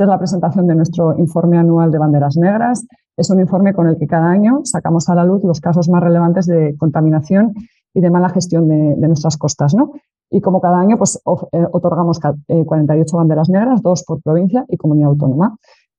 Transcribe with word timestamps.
Esta 0.00 0.06
es 0.06 0.12
la 0.12 0.18
presentación 0.18 0.66
de 0.66 0.74
nuestro 0.74 1.14
informe 1.18 1.58
anual 1.58 1.90
de 1.90 1.98
banderas 1.98 2.34
negras. 2.38 2.86
Es 3.18 3.28
un 3.28 3.38
informe 3.38 3.74
con 3.74 3.86
el 3.86 3.98
que 3.98 4.06
cada 4.06 4.30
año 4.30 4.62
sacamos 4.64 5.10
a 5.10 5.14
la 5.14 5.24
luz 5.24 5.44
los 5.44 5.60
casos 5.60 5.90
más 5.90 6.02
relevantes 6.02 6.46
de 6.46 6.74
contaminación 6.78 7.52
y 7.92 8.00
de 8.00 8.08
mala 8.08 8.30
gestión 8.30 8.66
de, 8.66 8.96
nuestras 9.06 9.36
costas. 9.36 9.74
¿no? 9.74 9.92
Y 10.30 10.40
como 10.40 10.62
cada 10.62 10.80
año, 10.80 10.96
pues 10.96 11.20
eh, 11.52 11.66
otorgamos 11.72 12.18
48 12.18 12.48
eh, 12.48 13.18
banderas 13.18 13.50
negras, 13.50 13.82
dos 13.82 14.02
por 14.04 14.22
provincia 14.22 14.64
y 14.68 14.78
comunidad 14.78 15.10
autónoma. 15.10 15.50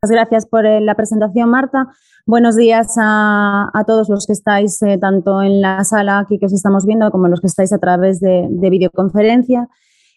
Muchas 0.02 0.12
gracias 0.12 0.46
por 0.48 0.66
eh, 0.66 0.82
la 0.82 0.96
presentación, 0.96 1.52
Marta. 1.52 1.90
Buenos 2.26 2.56
días 2.56 2.96
a, 2.98 3.70
todos 3.86 4.10
los 4.10 4.26
que 4.26 4.34
estáis 4.34 4.80
tanto 5.00 5.44
en 5.44 5.62
la 5.62 5.84
sala 5.84 6.18
aquí 6.18 6.40
que 6.40 6.48
os 6.48 6.54
estamos 6.54 6.88
viendo 6.88 7.12
como 7.12 7.28
los 7.28 7.40
que 7.40 7.46
estáis 7.46 7.72
a 7.72 7.78
través 7.78 8.20
de, 8.20 8.48
de 8.50 8.70
videoconferencia. 8.72 9.70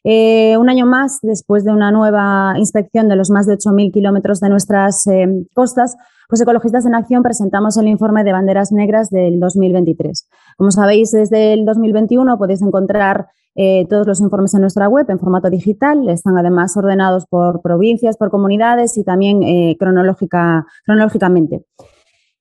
Eh, 0.07 0.59
un 0.59 0.69
año 0.69 0.85
más, 0.85 1.19
después 1.23 1.65
de 1.65 1.73
una 1.73 1.91
nueva 1.91 2.53
inspección 2.59 3.09
de 3.09 3.17
los 3.17 3.31
más 3.31 3.47
de 3.47 3.55
8.000 3.55 3.91
kilómetros 3.91 4.39
de 4.39 4.51
nuestras 4.51 5.07
eh, 5.07 5.27
costas, 5.55 5.97
pues 6.29 6.43
Ecologistas 6.43 6.85
en 6.85 6.95
Acción 6.95 7.23
presentamos 7.23 7.78
el 7.78 7.89
informe 7.89 8.23
de 8.23 8.33
banderas 8.33 8.70
negras 8.70 9.09
del 9.09 9.41
2023. 9.41 10.28
Como 10.59 10.70
sabéis, 10.70 11.11
desde 11.11 11.55
el 11.55 11.65
2021 11.65 12.37
podéis 12.37 12.61
encontrar 12.61 13.28
eh, 13.55 13.87
todos 13.89 14.06
los 14.06 14.20
informes 14.20 14.53
en 14.53 14.61
nuestra 14.61 14.89
web 14.89 15.06
en 15.09 15.19
formato 15.19 15.48
digital. 15.48 16.06
Están 16.11 16.37
además 16.37 16.77
ordenados 16.77 17.25
por 17.27 17.62
provincias, 17.62 18.19
por 18.19 18.31
comunidades 18.31 18.98
y 18.98 19.05
también 19.05 19.77
cronológica, 19.78 20.67
cronológicamente. 20.84 21.65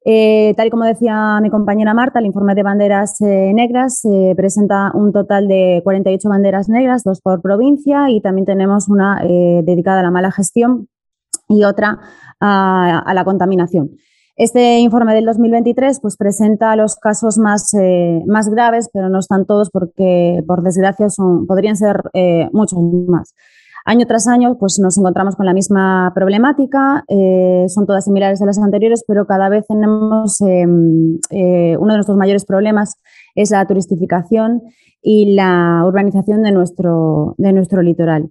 Eh, 0.06 0.54
tal 0.58 0.68
y 0.68 0.70
como 0.70 0.84
decía 0.84 1.40
mi 1.42 1.50
compañera 1.50 1.94
Marta, 1.94 2.20
el 2.20 2.26
informe 2.26 2.56
de 2.56 2.64
banderas 2.64 3.22
eh, 3.22 3.54
negras 3.54 4.04
eh, 4.04 4.34
presenta 4.36 4.92
un 4.94 5.14
total 5.14 5.48
de 5.48 5.80
48 5.84 6.28
banderas 6.28 6.68
negras, 6.68 7.04
dos 7.04 7.22
por 7.22 7.42
provincia, 7.42 8.10
y 8.10 8.20
también 8.20 8.46
tenemos 8.46 8.90
una 8.90 9.22
dedicada 9.24 10.02
a 10.02 10.04
la 10.04 10.12
mala 10.12 10.32
gestión 10.32 10.90
y 11.48 11.64
otra 11.64 12.00
a, 12.40 13.14
la 13.14 13.24
contaminación. 13.24 13.92
Este 14.36 14.80
informe 14.80 15.14
del 15.14 15.26
2023 15.26 16.00
pues, 16.02 16.18
presenta 16.18 16.76
los 16.76 16.96
casos 16.96 17.38
más, 17.38 17.72
más 18.26 18.50
graves, 18.50 18.90
pero 18.92 19.10
no 19.10 19.20
están 19.20 19.46
todos 19.46 19.70
porque, 19.70 20.44
por 20.48 20.64
desgracia, 20.64 21.10
son, 21.10 21.46
podrían 21.46 21.78
ser 21.78 22.02
muchos 22.52 22.80
más. 23.08 23.34
Año 23.86 24.06
tras 24.06 24.28
año 24.28 24.58
pues 24.58 24.80
nos 24.80 24.98
encontramos 24.98 25.36
con 25.36 25.46
la 25.46 25.54
misma 25.54 26.12
problemática, 26.16 27.04
eh, 27.10 27.66
son 27.68 27.86
todas 27.86 28.06
similares 28.06 28.42
a 28.42 28.46
las 28.46 28.58
anteriores, 28.58 29.04
pero 29.06 29.26
cada 29.26 29.50
vez 29.50 29.66
tenemos 29.68 30.40
em, 30.40 31.20
eh, 31.30 31.76
uno 31.78 31.94
de 31.94 31.98
nuestros 31.98 32.18
mayores 32.18 32.46
problemas 32.46 32.96
es 33.36 33.52
la 33.52 33.66
turistificación 33.68 34.62
y 35.02 35.36
la 35.36 35.84
urbanización 35.86 36.44
de 36.44 36.54
nuestro, 36.54 37.36
de 37.38 37.52
nuestro 37.52 37.82
litoral. 37.82 38.30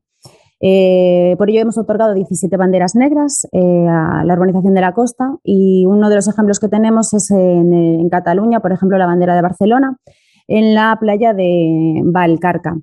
Eh, 0.64 1.34
por 1.36 1.50
ello 1.50 1.60
hemos 1.60 1.76
otorgado 1.76 2.14
17 2.14 2.56
banderas 2.56 2.94
negras 2.94 3.46
a 3.52 4.22
la 4.24 4.34
urbanización 4.34 4.74
de 4.74 4.80
la 4.80 4.94
costa 4.94 5.36
y 5.42 5.84
uno 5.86 6.08
de 6.08 6.14
los 6.14 6.28
ejemplos 6.28 6.60
que 6.60 6.68
tenemos 6.68 7.12
es 7.12 7.30
en, 7.30 7.74
en 7.74 8.08
Cataluña, 8.08 8.60
por 8.60 8.72
ejemplo, 8.72 8.96
la 8.96 9.06
bandera 9.06 9.34
de 9.34 9.42
Barcelona, 9.42 9.96
en 10.46 10.74
la 10.74 10.96
playa 11.00 11.34
de 11.34 12.00
Valcarca. 12.04 12.76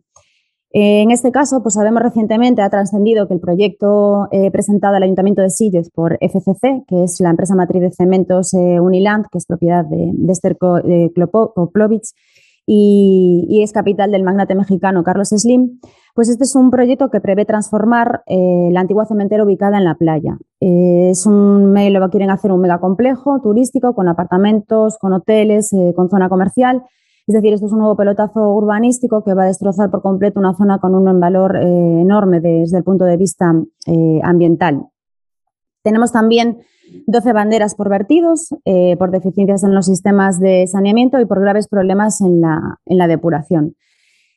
En 0.72 1.10
este 1.10 1.32
caso, 1.32 1.64
pues 1.64 1.74
sabemos 1.74 2.04
recientemente, 2.04 2.62
ha 2.62 2.70
trascendido 2.70 3.28
que 3.28 3.34
el 3.34 3.40
proyecto 3.40 4.28
eh, 4.32 4.52
presentado 4.52 4.96
al 4.96 5.04
Ayuntamiento 5.04 5.42
de 5.42 5.50
Sitges 5.50 5.90
por 5.90 6.20
FCC, 6.22 6.84
que 6.88 7.06
es 7.06 7.20
la 7.20 7.32
empresa 7.32 7.56
matriz 7.56 7.82
de 7.82 7.92
cementos 7.92 8.54
eh, 8.54 8.80
Uniland, 8.80 9.26
que 9.32 9.40
es 9.40 9.48
propiedad 9.48 9.84
de, 9.86 10.12
de 10.14 10.32
Esther 10.32 10.58
Koplovich 10.58 12.14
y, 12.68 13.62
es 13.64 13.74
capital 13.74 14.12
del 14.12 14.22
magnate 14.22 14.54
mexicano 14.54 15.04
Carlos 15.04 15.30
Slim, 15.30 15.80
pues 16.14 16.30
este 16.30 16.44
es 16.44 16.56
un 16.56 16.70
proyecto 16.70 17.10
que 17.10 17.20
prevé 17.20 17.46
transformar 17.46 18.22
eh, 18.28 18.70
la 18.72 18.82
antigua 18.82 19.08
cementera 19.08 19.44
ubicada 19.44 19.80
en 19.80 19.86
la 19.86 19.96
playa. 19.96 20.38
es 20.60 21.26
un, 21.26 21.74
lo 21.74 22.10
quieren 22.12 22.30
hacer 22.30 22.52
un 22.52 22.62
megacomplejo 22.62 23.42
turístico 23.42 23.96
con 23.96 24.08
apartamentos, 24.08 25.00
con 25.00 25.14
hoteles, 25.14 25.72
con 25.96 26.12
zona 26.12 26.30
comercial 26.30 26.84
es 27.30 27.34
decir, 27.34 27.54
esto 27.54 27.68
es 27.68 27.74
un 27.74 27.78
nuevo 27.78 27.96
pelotazo 27.96 28.56
urbanístico 28.56 29.24
que 29.24 29.36
va 29.36 29.44
a 29.44 29.46
destrozar 29.46 29.92
por 29.92 30.02
completo 30.02 30.40
una 30.40 30.56
zona 30.56 30.80
con 30.80 30.96
un 30.96 31.20
valor 31.20 31.58
eh, 31.58 32.02
enorme 32.02 32.40
desde 32.40 32.80
el 32.80 32.84
punto 32.84 33.06
de 33.06 33.18
vista 33.18 33.54
eh, 33.86 34.20
ambiental. 34.24 34.88
Tenemos 35.84 36.12
también 36.12 36.58
12 37.06 37.32
banderas 37.34 37.76
por 37.76 37.88
vertidos, 37.88 38.50
eh, 38.66 38.96
por 38.98 39.12
deficiencias 39.12 39.64
en 39.64 39.76
los 39.76 39.86
sistemas 39.86 40.40
de 40.40 40.66
saneamiento 40.66 41.20
y 41.20 41.26
por 41.28 41.40
graves 41.40 41.68
problemas 41.68 42.20
en 42.20 42.42
la, 42.42 43.08
depuración. 43.08 43.76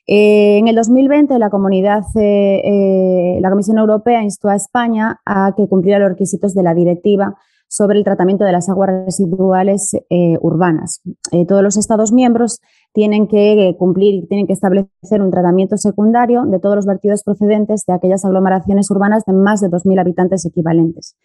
en 0.07 0.69
el 0.69 0.75
2020, 0.75 1.39
la, 1.39 1.49
comunidad, 1.49 2.03
la 2.15 3.49
Comisión 3.49 3.79
Europea 3.79 4.23
instó 4.23 4.51
a 4.51 4.55
España 4.55 5.19
a 5.25 5.55
que 5.57 5.67
cumpliera 5.67 5.99
los 5.99 6.11
requisitos 6.11 6.53
de 6.53 6.63
la 6.63 6.75
directiva 6.75 7.39
sobre 7.73 7.99
el 7.99 8.05
tratamiento 8.05 8.45
de 8.45 8.53
las 8.53 8.69
aguas 8.69 8.91
residuales 9.07 9.97
urbanas. 10.43 11.01
todos 11.49 11.63
los 11.63 11.79
Estados 11.79 12.13
miembros 12.13 12.61
tienen 12.93 13.27
que 13.27 13.69
eh, 13.69 13.77
cumplir 13.77 14.15
y 14.15 14.27
tienen 14.27 14.47
que 14.47 14.53
establecer 14.53 15.23
un 15.23 15.31
tratamiento 15.31 15.77
secundario 15.77 16.45
de 16.45 16.59
todos 16.59 16.77
los 16.77 16.87
vertidos 16.87 17.23
procedentes 17.23 17.85
de 17.87 17.95
aquellas 17.95 18.25
aglomeraciones 18.25 18.91
urbanas 18.91 19.25
de 19.25 19.33
más 19.33 19.61
de 19.61 19.69
2.000 19.69 20.01
habitantes 20.01 20.45
equivalentes. 20.45 21.17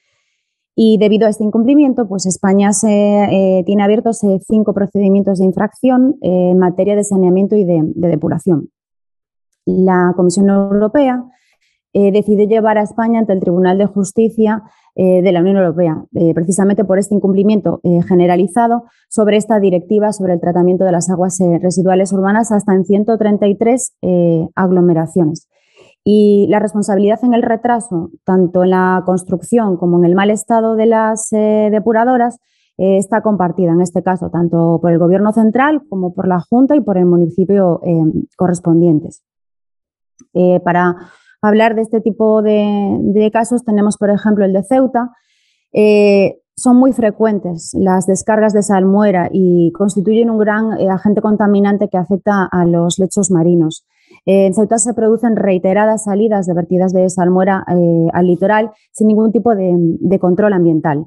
Y 0.76 0.98
debido 1.00 1.26
a 1.26 1.30
este 1.30 1.44
incumplimiento, 1.44 2.08
pues 2.08 2.26
España 2.26 2.72
se, 2.72 2.90
eh, 2.90 3.64
tiene 3.66 3.84
abiertos 3.84 4.24
eh, 4.24 4.40
cinco 4.48 4.74
procedimientos 4.74 5.40
de 5.40 5.46
infracción 5.46 6.18
en 6.22 6.58
materia 6.60 6.96
de 6.96 7.04
saneamiento 7.04 7.56
y 7.56 7.64
de, 7.64 7.82
depuración. 7.96 8.70
La 9.66 10.14
Comisión 10.16 10.50
Europea 10.50 11.26
decidió 12.12 12.48
llevar 12.48 12.78
a 12.78 12.84
España 12.84 13.20
ante 13.20 13.34
el 13.34 13.40
Tribunal 13.40 13.78
de 13.78 13.88
Justicia 13.88 14.64
eh, 15.00 15.22
de 15.22 15.32
la 15.32 15.42
Unión 15.42 15.58
Europea, 15.58 16.04
eh, 16.16 16.34
precisamente 16.34 16.84
por 16.84 16.98
este 16.98 17.14
incumplimiento 17.14 17.80
eh, 17.84 18.02
generalizado 18.02 18.86
sobre 19.10 19.38
esta 19.38 19.60
directiva 19.60 20.12
sobre 20.12 20.34
el 20.34 20.40
tratamiento 20.40 20.86
de 20.86 20.92
las 20.92 21.08
aguas 21.12 21.38
residuales 21.62 22.12
urbanas 22.14 22.52
hasta 22.52 22.74
en 22.74 22.84
133 22.84 23.96
aglomeraciones. 24.56 25.48
Y 26.04 26.48
la 26.50 26.60
responsabilidad 26.60 27.20
en 27.24 27.36
el 27.36 27.44
retraso, 27.44 28.10
tanto 28.26 28.64
en 28.64 28.72
la 28.72 29.04
construcción 29.06 29.78
como 29.78 30.00
en 30.00 30.06
el 30.06 30.16
mal 30.16 30.32
estado 30.32 30.76
de 30.76 30.88
las 30.88 31.30
depuradoras, 31.30 32.40
está 32.78 33.22
compartida 33.22 33.74
en 33.74 33.82
este 33.82 34.02
caso 34.02 34.32
tanto 34.32 34.80
por 34.82 34.92
el 34.92 34.98
Gobierno 34.98 35.32
central 35.32 35.84
como 35.90 36.16
por 36.16 36.28
la 36.28 36.40
Junta 36.40 36.76
y 36.76 36.82
por 36.82 36.98
el 36.98 37.06
municipio 37.06 37.82
correspondientes. 38.36 39.24
para 40.64 40.96
hablar 41.48 41.76
de 41.76 41.82
este 41.82 42.02
tipo 42.02 42.42
de, 42.42 43.30
casos, 43.32 43.64
tenemos, 43.64 43.98
por 43.98 44.10
ejemplo, 44.10 44.46
el 44.46 44.54
de 44.54 44.64
Ceuta. 44.64 45.12
Eh, 45.74 46.40
son 46.56 46.78
muy 46.78 46.92
frecuentes 46.92 47.72
las 47.74 48.08
descargas 48.08 48.54
de 48.54 48.64
salmuera 48.64 49.30
y 49.32 49.72
constituyen 49.74 50.30
un 50.32 50.40
gran 50.40 50.80
eh, 50.80 50.90
agente 50.90 51.22
contaminante 51.22 51.88
que 51.88 51.98
afecta 51.98 52.48
a 52.52 52.66
los 52.66 52.98
lechos 52.98 53.30
marinos. 53.30 53.86
en 54.26 54.54
Ceuta 54.54 54.78
se 54.80 54.94
producen 54.94 55.36
reiteradas 55.36 56.06
salidas 56.06 56.48
de 56.48 56.54
vertidas 56.54 56.94
de 56.94 57.10
salmuera 57.10 57.64
eh, 57.68 58.08
al 58.12 58.26
litoral 58.26 58.72
sin 58.92 59.08
ningún 59.08 59.32
tipo 59.32 59.54
de 59.56 60.20
control 60.20 60.54
ambiental. 60.54 61.06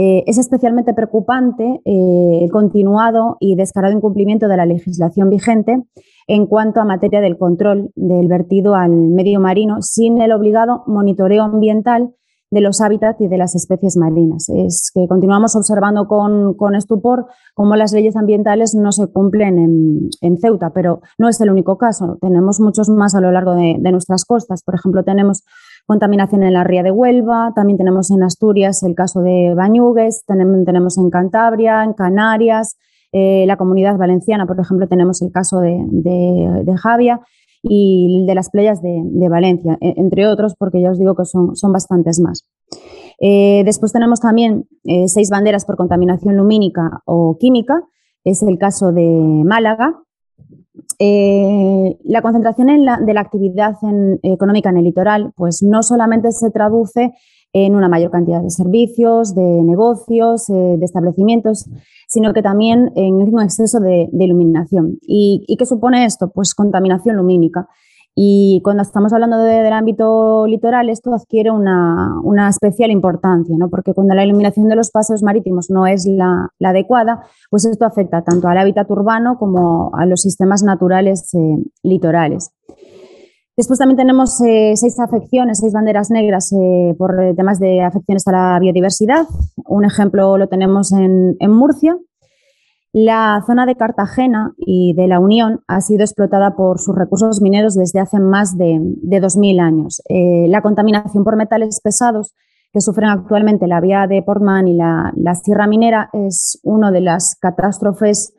Eh, 0.00 0.22
es 0.28 0.38
especialmente 0.38 0.94
preocupante 0.94 1.80
eh, 1.84 2.38
el 2.42 2.50
continuado 2.52 3.36
y 3.40 3.56
descarado 3.56 3.92
incumplimiento 3.92 4.46
de 4.46 4.56
la 4.56 4.64
legislación 4.64 5.28
vigente 5.28 5.82
en 6.28 6.46
cuanto 6.46 6.80
a 6.80 6.84
materia 6.84 7.20
del 7.20 7.36
control 7.36 7.90
del 7.96 8.28
vertido 8.28 8.76
al 8.76 8.92
medio 8.92 9.40
marino 9.40 9.82
sin 9.82 10.20
el 10.20 10.30
obligado 10.30 10.84
monitoreo 10.86 11.42
ambiental 11.42 12.14
de 12.52 12.60
los 12.60 12.80
hábitats 12.80 13.20
y 13.20 13.26
de 13.26 13.38
las 13.38 13.56
especies 13.56 13.96
marinas. 13.96 14.48
Es 14.50 14.92
que 14.94 15.08
continuamos 15.08 15.56
observando 15.56 16.06
con, 16.06 16.74
estupor 16.76 17.26
cómo 17.54 17.74
las 17.74 17.92
leyes 17.92 18.14
ambientales 18.14 18.76
no 18.76 18.92
se 18.92 19.08
cumplen 19.08 19.58
en, 20.20 20.38
Ceuta, 20.38 20.70
pero 20.70 21.00
no 21.18 21.28
es 21.28 21.40
el 21.40 21.50
único 21.50 21.76
caso. 21.76 22.18
Tenemos 22.20 22.60
muchos 22.60 22.88
más 22.88 23.16
a 23.16 23.20
lo 23.20 23.32
largo 23.32 23.56
de, 23.56 23.76
de 23.80 23.92
nuestras 23.92 24.24
costas. 24.24 24.62
Por 24.62 24.76
ejemplo, 24.76 25.02
tenemos 25.02 25.42
contaminación 25.88 26.42
en 26.42 26.52
la 26.52 26.64
ría 26.64 26.82
de 26.82 26.90
Huelva, 26.90 27.52
también 27.56 27.78
tenemos 27.78 28.10
en 28.10 28.22
Asturias 28.22 28.82
el 28.82 28.94
caso 28.94 29.22
de 29.22 29.54
Bañugues, 29.56 30.22
tenemos, 30.26 30.62
tenemos 30.66 30.98
en 30.98 31.08
Cantabria, 31.08 31.82
en 31.82 31.94
Canarias, 31.94 32.76
eh, 33.10 33.44
la 33.46 33.56
comunidad 33.56 33.96
valenciana, 33.96 34.44
por 34.44 34.60
ejemplo, 34.60 34.86
tenemos 34.86 35.22
el 35.22 35.32
caso 35.32 35.60
de, 35.60 35.82
de, 35.88 36.76
Javia 36.76 37.22
y 37.62 38.22
de 38.26 38.34
las 38.34 38.50
playas 38.50 38.82
de, 38.82 39.28
Valencia, 39.30 39.78
e, 39.80 39.94
entre 39.96 40.26
otros, 40.26 40.54
porque 40.58 40.82
ya 40.82 40.90
os 40.90 40.98
digo 40.98 41.14
que 41.14 41.24
son, 41.24 41.56
son 41.56 41.72
bastantes 41.72 42.20
más. 42.20 42.46
Eh, 43.18 43.62
después 43.64 43.90
tenemos 43.90 44.20
también 44.20 44.66
eh, 44.84 45.08
seis 45.08 45.30
banderas 45.30 45.64
por 45.64 45.76
contaminación 45.76 46.36
lumínica 46.36 47.00
o 47.06 47.38
química, 47.40 47.82
es 48.24 48.42
el 48.42 48.58
caso 48.58 48.92
de 48.92 49.08
Málaga, 49.46 49.94
eh, 50.98 51.96
la 52.04 52.22
concentración 52.22 52.66
de 52.68 53.14
la 53.14 53.20
actividad 53.20 53.76
económica 54.22 54.70
en 54.70 54.78
el 54.78 54.84
litoral, 54.84 55.32
pues 55.36 55.62
no 55.62 55.82
solamente 55.82 56.32
se 56.32 56.50
traduce 56.50 57.12
en 57.52 57.74
una 57.74 57.88
mayor 57.88 58.10
cantidad 58.10 58.42
de 58.42 58.50
servicios, 58.50 59.34
de 59.34 59.42
negocios, 59.42 60.50
eh, 60.50 60.76
de 60.78 60.84
establecimientos, 60.84 61.68
sino 62.06 62.34
que 62.34 62.42
también 62.42 62.92
en 62.94 63.14
un 63.14 63.42
exceso 63.42 63.80
de, 63.80 64.08
iluminación. 64.12 64.98
¿Y, 65.02 65.56
qué 65.58 65.66
supone 65.66 66.04
esto? 66.04 66.30
Pues 66.30 66.54
contaminación 66.54 67.16
lumínica. 67.16 67.68
Y 68.20 68.60
cuando 68.64 68.82
estamos 68.82 69.12
hablando 69.12 69.38
del 69.38 69.72
ámbito 69.72 70.44
litoral, 70.48 70.90
esto 70.90 71.14
adquiere 71.14 71.52
una, 71.52 72.18
una, 72.24 72.48
especial 72.48 72.90
importancia, 72.90 73.54
¿no? 73.56 73.70
porque 73.70 73.94
cuando 73.94 74.12
la 74.12 74.24
iluminación 74.24 74.66
de 74.66 74.74
los 74.74 74.90
paseos 74.90 75.22
marítimos 75.22 75.70
no 75.70 75.86
es 75.86 76.04
la, 76.04 76.50
adecuada, 76.60 77.22
pues 77.48 77.64
esto 77.64 77.84
afecta 77.84 78.22
tanto 78.22 78.48
al 78.48 78.58
hábitat 78.58 78.90
urbano 78.90 79.38
como 79.38 79.92
a 79.94 80.04
los 80.04 80.22
sistemas 80.22 80.64
naturales 80.64 81.32
eh, 81.32 81.62
litorales. 81.84 82.50
Después 83.56 83.78
también 83.78 83.98
tenemos 83.98 84.40
eh, 84.40 84.72
seis 84.74 84.98
afecciones, 84.98 85.60
seis 85.60 85.72
banderas 85.72 86.10
negras 86.10 86.52
eh, 86.52 86.96
por 86.98 87.14
temas 87.36 87.60
de 87.60 87.82
afecciones 87.82 88.26
a 88.26 88.32
la 88.32 88.58
biodiversidad. 88.58 89.26
Un 89.64 89.84
ejemplo 89.84 90.36
lo 90.38 90.48
tenemos 90.48 90.90
en, 90.90 91.36
en 91.38 91.52
Murcia, 91.52 91.96
la 92.92 93.42
zona 93.46 93.66
de 93.66 93.76
Cartagena 93.76 94.54
y 94.56 94.94
de 94.94 95.08
la 95.08 95.20
Unión 95.20 95.60
ha 95.66 95.80
sido 95.80 96.02
explotada 96.02 96.56
por 96.56 96.78
sus 96.78 96.96
recursos 96.96 97.42
mineros 97.42 97.74
desde 97.74 98.00
hace 98.00 98.18
más 98.18 98.56
de, 98.56 98.76
2.000 98.76 99.60
años. 99.60 100.02
Eh, 100.08 100.46
la 100.48 100.62
contaminación 100.62 101.24
por 101.24 101.36
metales 101.36 101.80
pesados 101.82 102.34
que 102.72 102.80
sufren 102.80 103.10
actualmente 103.10 103.66
la 103.66 103.80
vía 103.80 104.06
de 104.06 104.22
Portman 104.22 104.68
y 104.68 104.74
la, 104.74 105.12
Sierra 105.42 105.66
Minera 105.66 106.10
es 106.12 106.60
una 106.62 106.90
de 106.90 107.00
las 107.00 107.36
catástrofes 107.40 108.34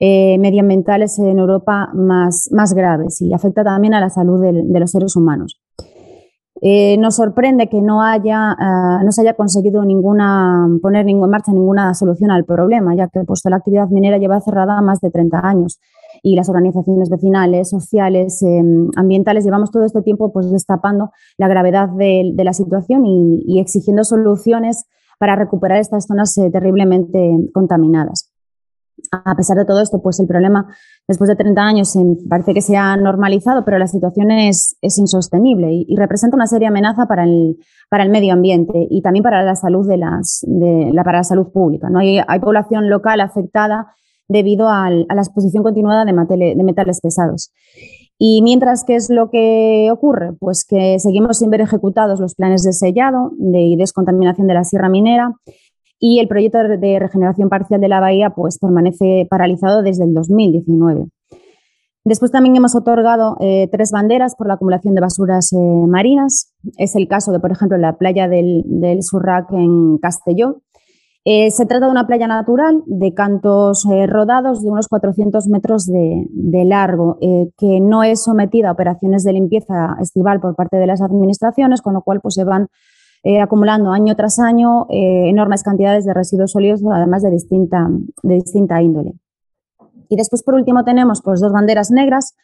eh, 0.00 0.38
medioambientales 0.38 1.18
en 1.18 1.38
Europa 1.38 1.90
más, 1.94 2.48
graves 2.74 3.20
y 3.20 3.32
afecta 3.32 3.62
también 3.62 3.94
a 3.94 4.00
la 4.00 4.10
salud 4.10 4.40
de 4.42 4.80
los 4.80 4.90
seres 4.90 5.16
humanos. 5.16 5.63
Eh, 6.60 6.96
nos 6.98 7.16
sorprende 7.16 7.68
que 7.68 7.82
no, 7.82 8.02
haya, 8.02 8.52
eh, 8.52 9.04
no 9.04 9.10
se 9.10 9.22
haya 9.22 9.34
conseguido 9.34 9.82
poner 9.82 11.08
en 11.08 11.20
marcha 11.28 11.52
ninguna 11.52 11.94
solución 11.94 12.30
al 12.30 12.44
problema, 12.44 12.94
ya 12.94 13.08
que 13.08 13.24
puesto 13.24 13.50
la 13.50 13.56
actividad 13.56 13.88
minera 13.88 14.18
lleva 14.18 14.40
cerrada 14.40 14.80
más 14.80 15.00
de 15.00 15.10
30 15.10 15.40
años 15.46 15.80
y 16.22 16.36
las 16.36 16.48
organizaciones 16.48 17.10
vecinales, 17.10 17.68
sociales, 17.68 18.40
em, 18.42 18.88
ambientales, 18.96 19.44
llevamos 19.44 19.70
todo 19.70 19.84
este 19.84 20.00
tiempo 20.02 20.32
pues, 20.32 20.50
destapando 20.50 21.10
la 21.38 21.48
gravedad 21.48 21.88
de, 21.88 22.32
la 22.36 22.52
situación 22.52 23.04
y, 23.04 23.60
exigiendo 23.60 24.04
soluciones 24.04 24.86
para 25.18 25.36
recuperar 25.36 25.78
estas 25.78 26.06
zonas 26.06 26.36
eh, 26.38 26.50
terriblemente 26.50 27.50
contaminadas. 27.52 28.30
A 29.10 29.34
pesar 29.34 29.56
de 29.56 29.64
todo 29.64 29.80
esto, 29.80 30.00
pues 30.02 30.20
el 30.20 30.26
problema 30.26 30.68
después 31.06 31.28
de 31.28 31.36
30 31.36 31.60
años 31.60 31.94
parece 32.28 32.54
que 32.54 32.60
se 32.60 32.76
ha 32.76 32.96
normalizado, 32.96 33.64
pero 33.64 33.78
la 33.78 33.86
situación 33.86 34.30
es, 34.30 34.76
insostenible 34.82 35.68
y, 35.72 35.94
representa 35.96 36.36
una 36.36 36.46
seria 36.46 36.68
amenaza 36.68 37.06
para 37.06 37.24
el, 37.24 37.56
medio 38.10 38.32
ambiente 38.32 38.86
y 38.90 39.02
también 39.02 39.22
para 39.22 39.42
la 39.42 39.54
salud, 39.54 39.86
de 39.86 39.98
las, 39.98 40.44
de 40.46 40.90
la, 40.92 41.24
salud 41.24 41.48
pública. 41.52 41.88
¿no? 41.90 41.98
Hay, 41.98 42.40
población 42.40 42.88
local 42.88 43.20
afectada 43.20 43.94
debido 44.28 44.68
a 44.68 44.90
la 44.90 45.22
exposición 45.22 45.62
continuada 45.62 46.04
de, 46.04 46.64
metales 46.64 47.00
pesados. 47.00 47.52
Y 48.16 48.42
mientras, 48.42 48.84
¿qué 48.84 48.94
es 48.94 49.10
lo 49.10 49.28
que 49.28 49.88
ocurre? 49.92 50.32
Pues 50.38 50.64
que 50.64 50.98
seguimos 50.98 51.38
sin 51.38 51.50
ver 51.50 51.60
ejecutados 51.60 52.20
los 52.20 52.34
planes 52.34 52.62
de 52.62 52.72
sellado 52.72 53.32
y 53.38 53.76
descontaminación 53.76 54.46
de 54.46 54.54
la 54.54 54.64
sierra 54.64 54.88
minera 54.88 55.34
y 55.98 56.18
el 56.18 56.28
proyecto 56.28 56.58
de 56.58 56.98
regeneración 56.98 57.48
parcial 57.48 57.80
de 57.80 57.88
la 57.88 58.00
bahía 58.00 58.30
pues, 58.30 58.58
permanece 58.58 59.26
paralizado 59.30 59.82
desde 59.82 60.04
el 60.04 60.14
2019. 60.14 61.06
Después 62.06 62.30
también 62.30 62.54
hemos 62.54 62.74
otorgado 62.74 63.38
eh, 63.40 63.66
tres 63.72 63.90
banderas 63.90 64.36
por 64.36 64.46
la 64.46 64.54
acumulación 64.54 64.94
de 64.94 65.00
basuras 65.00 65.50
eh, 65.54 65.56
marinas. 65.56 66.52
Es 66.76 66.96
el 66.96 67.08
caso 67.08 67.32
de, 67.32 67.40
por 67.40 67.50
ejemplo, 67.50 67.78
la 67.78 67.96
playa 67.96 68.28
del, 68.28 68.64
Surrac 69.00 69.50
en 69.52 69.96
Castelló. 69.96 70.60
Eh, 71.24 71.50
se 71.50 71.64
trata 71.64 71.86
de 71.86 71.92
una 71.92 72.06
playa 72.06 72.26
natural 72.26 72.82
de 72.84 73.14
cantos 73.14 73.86
rodados 74.06 74.62
de 74.62 74.70
unos 74.70 74.88
400 74.88 75.46
metros 75.48 75.86
de, 75.86 76.26
de 76.28 76.64
largo, 76.66 77.16
que 77.56 77.80
no 77.80 78.02
es 78.02 78.24
sometida 78.24 78.68
a 78.68 78.72
operaciones 78.72 79.24
de 79.24 79.32
limpieza 79.32 79.96
estival 79.98 80.40
por 80.40 80.54
parte 80.54 80.76
de 80.76 80.86
las 80.86 81.00
administraciones, 81.00 81.80
con 81.80 81.94
lo 81.94 82.02
cual 82.02 82.20
pues, 82.20 82.34
se 82.34 82.44
van 82.44 82.68
eh, 83.24 83.40
acumulando 83.40 83.90
año 83.90 84.14
tras 84.14 84.38
año 84.38 84.86
eh, 84.90 85.30
enormes 85.30 85.62
cantidades 85.62 86.04
de 86.04 86.12
residuos 86.12 86.52
sólidos, 86.52 86.82
además 86.92 87.22
de 87.22 87.30
distinta, 87.30 87.88
de 88.22 88.34
distinta 88.34 88.82
índole. 88.82 89.14
Y 90.10 90.16
después, 90.16 90.42
por 90.42 90.54
último, 90.54 90.84
tenemos 90.84 91.22
pues, 91.22 91.40
dos 91.40 91.50
banderas 91.50 91.90
negras 91.90 92.34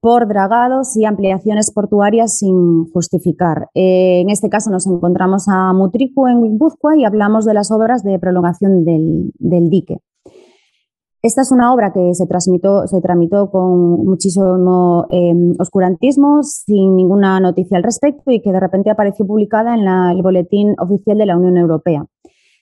por 0.00 0.26
dragados 0.26 0.96
y 0.96 1.04
ampliaciones 1.04 1.70
portuarias 1.70 2.38
sin 2.38 2.90
justificar. 2.90 3.68
Eh, 3.74 4.20
en 4.22 4.30
este 4.30 4.48
caso 4.48 4.70
nos 4.70 4.86
encontramos 4.86 5.48
a 5.48 5.72
Mutricu 5.74 6.26
en 6.26 6.42
Guipúzcoa 6.42 6.96
y 6.96 7.04
hablamos 7.04 7.44
de 7.44 7.54
las 7.54 7.70
obras 7.70 8.02
de 8.02 8.18
prolongación 8.18 8.84
del, 8.84 9.32
del 9.38 9.70
dique. 9.70 9.98
Esta 11.22 11.42
es 11.42 11.52
una 11.52 11.72
obra 11.72 11.92
que 11.92 12.14
se, 12.14 12.26
transmitó, 12.26 12.84
tramitó 13.00 13.48
con 13.48 14.04
muchísimo 14.04 15.06
em, 15.08 15.54
oscurantismo, 15.56 16.42
sin 16.42 16.96
ninguna 16.96 17.38
noticia 17.38 17.76
al 17.76 17.84
respecto 17.84 18.32
y 18.32 18.42
que 18.42 18.50
de 18.50 18.58
repente 18.58 18.90
apareció 18.90 19.24
publicada 19.24 19.76
en 19.76 19.86
el 19.86 20.20
Boletín 20.20 20.74
Oficial 20.80 21.18
de 21.18 21.26
la 21.26 21.36
Unión 21.36 21.56
Europea. 21.58 22.06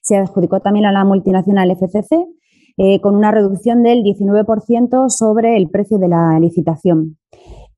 Se 0.02 0.18
adjudicó 0.18 0.60
también 0.60 0.84
a 0.84 0.92
la 0.92 1.06
multinacional 1.06 1.74
FCC 1.74 2.26
eh, 2.76 3.00
con 3.00 3.16
una 3.16 3.30
reducción 3.30 3.82
del 3.82 4.02
19% 4.02 5.08
sobre 5.08 5.56
el 5.56 5.70
precio 5.70 5.98
de 5.98 6.08
la 6.08 6.38
licitación. 6.38 7.16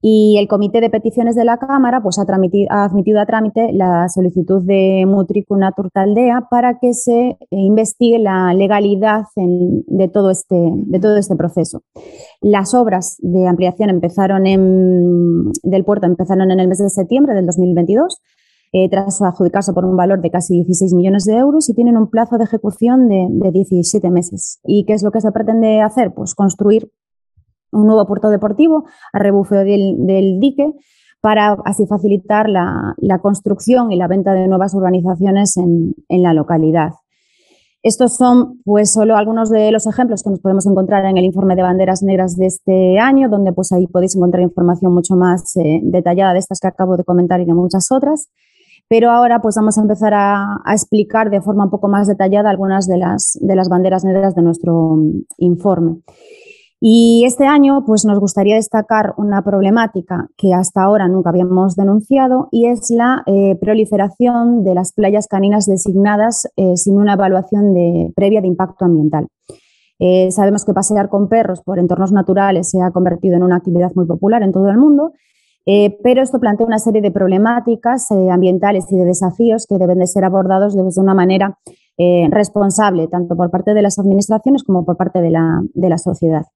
Y 0.05 0.37
el 0.39 0.49
Comité 0.49 0.81
de 0.81 0.91
Peticiones 0.91 1.37
de 1.37 1.45
la 1.45 1.59
Cámara 1.59 2.03
pues, 2.03 2.19
ha, 2.19 2.23
admitido 2.23 3.21
a 3.21 3.27
trámite 3.27 3.73
la 3.73 4.09
solicitud 4.09 4.61
de 4.61 5.05
Mutricuna 5.07 5.71
Turtaldea 5.71 6.49
para 6.51 6.81
que 6.81 6.93
se 6.93 7.39
investigue 7.51 8.19
la 8.19 8.53
legalidad 8.53 9.27
de, 9.37 10.09
todo 10.09 10.31
este, 10.31 10.57
de 10.59 10.99
todo 10.99 11.17
este 11.17 11.37
proceso. 11.37 11.83
Las 12.41 12.75
obras 12.75 13.17
de 13.21 13.47
ampliación 13.47 13.91
empezaron 13.91 14.45
en, 14.49 15.53
del 15.63 15.85
puerto 15.85 16.07
empezaron 16.07 16.51
en 16.51 16.59
el 16.59 16.67
mes 16.67 16.79
de 16.79 16.91
septiembre 16.91 17.35
del 17.35 17.47
2022 17.47 18.21
eh, 18.73 18.89
tras 18.89 19.23
adjudicarse 19.23 19.73
por 19.73 19.85
un 19.85 19.97
valor 19.97 20.21
de 20.21 20.31
casi 20.31 20.65
16 20.65 20.95
millones 20.95 21.27
de 21.27 21.37
euros 21.37 21.69
y 21.69 21.75
tienen 21.75 21.97
un 21.97 22.11
plazo 22.11 22.39
de 22.39 22.45
ejecución 22.45 23.09
de, 23.09 23.29
de 23.31 23.53
17 23.53 24.11
meses. 24.11 24.59
¿Y 24.65 24.85
qué 24.85 24.95
es 24.95 25.05
lo 25.05 25.13
que 25.13 25.21
se 25.21 25.31
pretende 25.31 25.81
hacer? 25.81 26.13
Pues 26.13 26.35
construir 26.35 26.91
un 27.73 27.87
nuevo 27.87 28.07
puerto 28.07 28.31
deportivo 28.31 28.85
a 29.13 29.19
rebufo 29.19 29.57
del, 29.57 30.39
dique 30.39 30.73
para 31.21 31.57
así 31.65 31.87
facilitar 31.87 32.49
la, 32.49 32.95
construcción 33.21 33.93
y 33.93 33.97
la 33.97 34.09
venta 34.09 34.35
de 34.35 34.47
nuevas 34.47 34.75
urbanizaciones 34.75 35.57
en, 35.57 35.95
la 36.09 36.35
localidad. 36.35 36.91
Estos 37.83 38.17
son 38.17 38.61
pues 38.65 38.93
solo 38.93 39.17
algunos 39.17 39.51
de 39.51 39.73
los 39.73 39.89
ejemplos 39.89 40.23
que 40.23 40.31
nos 40.31 40.39
podemos 40.39 40.67
encontrar 40.67 41.05
en 41.05 41.17
el 41.17 41.25
informe 41.25 41.57
de 41.57 41.63
banderas 41.63 42.03
negras 42.03 42.37
de 42.37 42.47
este 42.47 42.99
año, 43.01 43.29
donde 43.29 43.53
pues 43.53 43.73
ahí 43.73 43.89
podéis 43.89 44.15
encontrar 44.15 44.43
información 44.43 44.95
mucho 44.95 45.17
más 45.17 45.57
eh, 45.57 45.81
detallada 45.83 46.33
de 46.33 46.39
estas 46.39 46.61
que 46.61 46.69
acabo 46.69 46.97
de 46.97 47.03
comentar 47.03 47.41
y 47.41 47.45
de 47.45 47.55
muchas 47.55 47.91
otras. 47.91 48.29
Pero 48.89 49.11
ahora 49.11 49.41
pues 49.41 49.57
vamos 49.57 49.79
a 49.79 49.81
empezar 49.81 50.15
a, 50.15 50.61
a, 50.65 50.73
explicar 50.75 51.31
de 51.31 51.41
forma 51.41 51.65
un 51.65 51.71
poco 51.71 51.89
más 51.89 52.07
detallada 52.07 52.51
algunas 52.51 52.87
de 52.87 52.99
las, 52.99 53.37
de 53.41 53.57
las 53.57 53.69
banderas 53.69 54.05
negras 54.05 54.37
de 54.37 54.43
nuestro 54.43 54.97
mm, 54.97 55.23
informe. 55.39 56.03
Y 56.85 57.23
este 57.25 57.47
año 57.47 57.85
pues, 57.87 58.05
nos 58.05 58.19
gustaría 58.19 58.57
destacar 58.57 59.15
una 59.17 59.45
problemática 59.45 60.27
que 60.37 60.53
hasta 60.53 60.83
ahora 60.83 61.07
nunca 61.07 61.31
habíamos 61.31 61.77
denunciado 61.77 62.49
y 62.51 62.67
es 62.67 62.91
la 62.91 63.23
eh, 63.27 63.55
proliferación 63.61 64.65
de 64.65 64.75
las 64.75 64.93
playas 64.93 65.29
caninas 65.29 65.67
designadas 65.67 66.49
eh, 66.57 66.77
sin 66.77 66.97
una 66.97 67.13
evaluación 67.13 67.73
previa 68.17 68.41
de 68.41 68.49
impacto 68.49 68.85
ambiental. 68.85 69.29
Eh, 70.01 70.33
sabemos 70.33 70.65
que 70.65 70.75
pasear 70.75 71.09
con 71.09 71.29
perros 71.29 71.63
por 71.63 71.79
entornos 71.79 72.11
naturales 72.11 72.71
se 72.71 72.83
ha 72.83 72.91
convertido 72.91 73.37
en 73.37 73.45
una 73.45 73.59
actividad 73.59 73.93
muy 73.95 74.07
popular 74.07 74.43
en 74.43 74.51
todo 74.51 74.69
el 74.69 74.77
mundo, 74.77 75.13
pero 75.65 76.21
esto 76.21 76.41
plantea 76.41 76.67
una 76.67 76.81
serie 76.81 77.01
de 77.01 77.13
problemáticas 77.13 78.11
ambientales 78.11 78.91
y 78.91 78.97
de 78.97 79.05
desafíos 79.05 79.69
que 79.69 79.79
deben 79.79 80.01
de 80.01 80.09
ser 80.09 80.25
abordados 80.25 80.75
de 80.75 80.83
una 81.01 81.15
manera 81.15 81.61
eh, 82.05 82.29
responsable, 82.31 83.07
tanto 83.07 83.37
por 83.37 83.49
parte 83.51 83.75
de 83.75 83.83
las 83.83 83.97
administraciones 83.97 84.65
como 84.65 84.85
por 84.85 84.97
parte 84.97 85.21
de 85.21 85.31
la, 85.31 85.63
de 85.73 85.89
la 85.89 85.99
sociedad. 85.99 86.47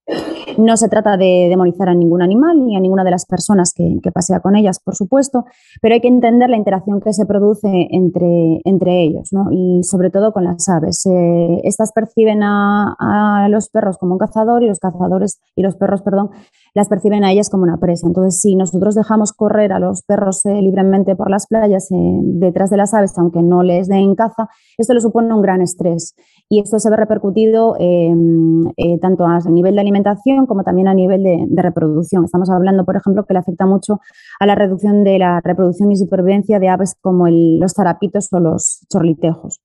No 0.57 0.75
se 0.75 0.89
trata 0.89 1.15
de 1.15 1.47
demonizar 1.49 1.87
a 1.87 1.93
ningún 1.93 2.21
animal 2.21 2.65
ni 2.65 2.75
a 2.75 2.79
ninguna 2.81 3.03
de 3.05 3.11
las 3.11 3.25
personas 3.25 3.73
que, 3.73 3.97
que, 4.03 4.11
pasea 4.11 4.39
con 4.41 4.55
ellas, 4.55 4.79
por 4.83 4.95
supuesto, 4.95 5.45
pero 5.81 5.93
hay 5.93 6.01
que 6.01 6.07
entender 6.09 6.49
la 6.49 6.57
interacción 6.57 6.99
que 6.99 7.13
se 7.13 7.25
produce 7.25 7.87
entre, 7.91 8.59
entre 8.65 9.03
ellos 9.03 9.29
¿no? 9.31 9.47
y 9.51 9.83
sobre 9.83 10.09
todo 10.09 10.33
con 10.33 10.43
las 10.43 10.67
aves. 10.67 11.05
Eh, 11.05 11.61
estas 11.63 11.93
perciben 11.93 12.43
a, 12.43 12.95
a, 12.99 13.47
los 13.49 13.69
perros 13.69 13.97
como 13.97 14.13
un 14.13 14.19
cazador 14.19 14.63
y 14.63 14.67
los 14.67 14.79
cazadores 14.79 15.39
y 15.55 15.61
los 15.61 15.75
perros, 15.75 16.01
perdón, 16.01 16.31
las 16.77 16.89
perciben 16.89 17.23
a 17.23 17.31
ellas 17.31 17.49
como 17.49 17.63
una 17.63 17.77
presa. 17.77 18.05
Entonces, 18.05 18.39
si 18.39 18.55
nosotros 18.55 18.93
dejamos 18.93 19.33
correr 19.33 19.73
a 19.73 19.79
los 19.79 20.03
perros 20.03 20.45
eh, 20.45 20.61
libremente 20.61 21.15
por 21.15 21.31
las 21.31 21.47
playas 21.47 21.87
detrás 21.89 22.69
de 22.69 22.77
las 22.77 22.93
aves, 22.93 23.17
aunque 23.17 23.41
no 23.41 23.63
les 23.63 23.87
den 23.87 24.13
caza, 24.13 24.47
esto 24.77 24.93
le 24.93 25.01
supone 25.01 25.33
un 25.33 25.41
gran 25.41 25.59
estrés 25.61 26.15
y 26.47 26.59
esto 26.59 26.77
se 26.77 26.91
ve 26.91 26.95
repercutido 26.95 27.75
em, 27.79 28.67
eh, 28.77 28.99
tanto 28.99 29.25
a 29.25 29.39
nivel 29.49 29.73
de 29.73 29.81
alimentación 29.81 30.45
como 30.45 30.63
también 30.63 30.87
a 30.87 30.93
nivel 30.93 31.23
de, 31.23 31.47
reproducción. 31.63 32.25
Estamos 32.25 32.51
hablando, 32.51 32.85
por 32.85 32.95
ejemplo, 32.95 33.25
que 33.25 33.33
le 33.33 33.39
afecta 33.39 33.65
mucho 33.65 33.99
a 34.39 34.45
la 34.45 34.53
reducción 34.53 35.03
de 35.03 35.17
la 35.17 35.41
reproducción 35.41 35.91
y 35.91 35.95
supervivencia 35.95 36.59
de 36.59 36.69
aves 36.69 36.93
como 37.01 37.27
los 37.27 37.73
zarapitos 37.73 38.31
o 38.33 38.39
los 38.39 38.85
chorlitejos. 38.87 39.61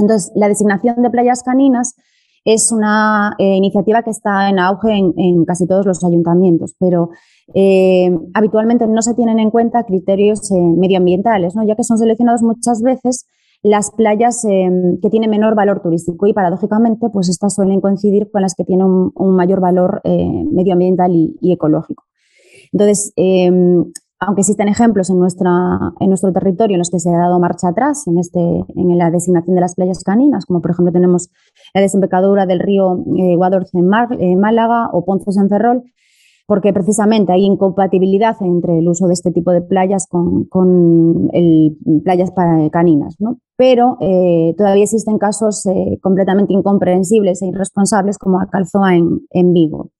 Entonces, 0.00 0.32
la 0.34 0.48
designación 0.48 1.00
de 1.00 1.10
playas 1.10 1.44
caninas 1.44 1.94
es 2.44 2.72
una 2.72 3.34
eh, 3.38 3.56
iniciativa 3.56 4.02
que 4.02 4.10
está 4.10 4.48
en 4.48 4.58
auge 4.58 4.92
en, 4.92 5.44
casi 5.44 5.66
todos 5.66 5.86
los 5.86 6.04
ayuntamientos, 6.04 6.74
pero 6.78 7.10
eh, 7.54 8.10
habitualmente 8.34 8.86
no 8.86 9.00
se 9.02 9.14
tienen 9.14 9.38
en 9.38 9.50
cuenta 9.50 9.84
criterios 9.84 10.50
eh, 10.50 10.54
medioambientales, 10.54 11.54
¿no? 11.54 11.66
ya 11.66 11.74
que 11.74 11.84
son 11.84 11.98
seleccionados 11.98 12.42
muchas 12.42 12.82
veces 12.82 13.26
las 13.62 13.90
playas 13.92 14.42
que 14.42 15.10
tienen 15.10 15.30
menor 15.30 15.54
valor 15.54 15.80
turístico 15.80 16.26
y 16.26 16.34
paradójicamente 16.34 17.08
pues 17.08 17.30
estas 17.30 17.54
suelen 17.54 17.80
coincidir 17.80 18.30
con 18.30 18.42
las 18.42 18.54
que 18.54 18.62
tienen 18.62 18.86
un, 18.86 19.36
mayor 19.36 19.60
valor 19.60 20.02
medioambiental 20.04 21.10
y, 21.12 21.38
y, 21.40 21.52
ecológico. 21.54 22.04
Entonces, 22.72 23.14
aunque 24.26 24.40
existen 24.40 24.68
ejemplos 24.68 25.10
en, 25.10 25.18
nuestra, 25.18 25.50
en 26.00 26.08
nuestro 26.08 26.32
territorio 26.32 26.74
en 26.74 26.78
los 26.78 26.90
que 26.90 27.00
se 27.00 27.10
ha 27.10 27.18
dado 27.18 27.38
marcha 27.38 27.68
atrás 27.68 28.06
en, 28.06 28.18
este, 28.18 28.40
en 28.40 28.98
la 28.98 29.10
designación 29.10 29.54
de 29.54 29.60
las 29.60 29.74
playas 29.74 30.02
caninas, 30.02 30.46
como 30.46 30.60
por 30.60 30.70
ejemplo 30.70 30.92
tenemos 30.92 31.30
la 31.74 31.80
desembocadura 31.80 32.46
del 32.46 32.60
río 32.60 33.04
eh, 33.16 33.36
en, 34.18 34.40
Málaga 34.40 34.90
o 34.92 35.04
Ponzos 35.04 35.36
en 35.36 35.48
Ferrol, 35.48 35.82
porque 36.46 36.72
precisamente 36.72 37.32
hay 37.32 37.44
incompatibilidad 37.44 38.36
entre 38.40 38.78
el 38.78 38.88
uso 38.88 39.06
de 39.06 39.14
este 39.14 39.30
tipo 39.30 39.50
de 39.50 39.62
playas 39.62 40.06
con, 40.06 40.44
con 40.44 41.30
playas 42.04 42.32
caninas. 42.70 43.16
¿no? 43.18 43.38
Pero 43.56 43.96
eh, 44.00 44.54
todavía 44.58 44.84
existen 44.84 45.16
casos 45.16 45.64
eh, 45.66 45.98
completamente 46.02 46.52
incomprensibles 46.52 47.40
e 47.40 47.46
irresponsables 47.46 48.18
como 48.18 48.40
Acalzoa 48.40 48.94
en, 48.94 49.20
en 49.30 49.52
Vigo. 49.54 49.90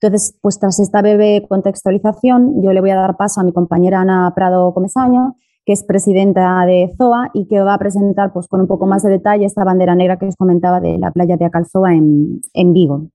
Entonces, 0.00 0.36
pues 0.40 0.58
tras 0.58 0.78
esta 0.80 1.00
breve 1.00 1.46
contextualización, 1.48 2.62
yo 2.62 2.72
le 2.72 2.80
voy 2.80 2.90
a 2.90 2.96
dar 2.96 3.16
paso 3.16 3.40
a 3.40 3.44
mi 3.44 3.52
compañera 3.52 4.00
Ana 4.00 4.32
Prado 4.34 4.72
Comesaño, 4.74 5.36
que 5.64 5.72
es 5.72 5.82
presidenta 5.82 6.64
de 6.66 6.94
ZOA 6.96 7.30
y 7.32 7.46
que 7.46 7.60
va 7.60 7.74
a 7.74 7.78
presentar 7.78 8.32
pues, 8.32 8.48
con 8.48 8.60
un 8.60 8.66
poco 8.66 8.86
más 8.86 9.02
de 9.02 9.10
detalle 9.10 9.46
esta 9.46 9.64
bandera 9.64 9.94
negra 9.94 10.18
que 10.18 10.26
os 10.26 10.36
comentaba 10.36 10.80
de 10.80 10.98
la 10.98 11.10
playa 11.10 11.36
de 11.36 11.46
Acalzoa 11.46 11.94
en, 11.94 12.72
Vigo. 12.72 13.08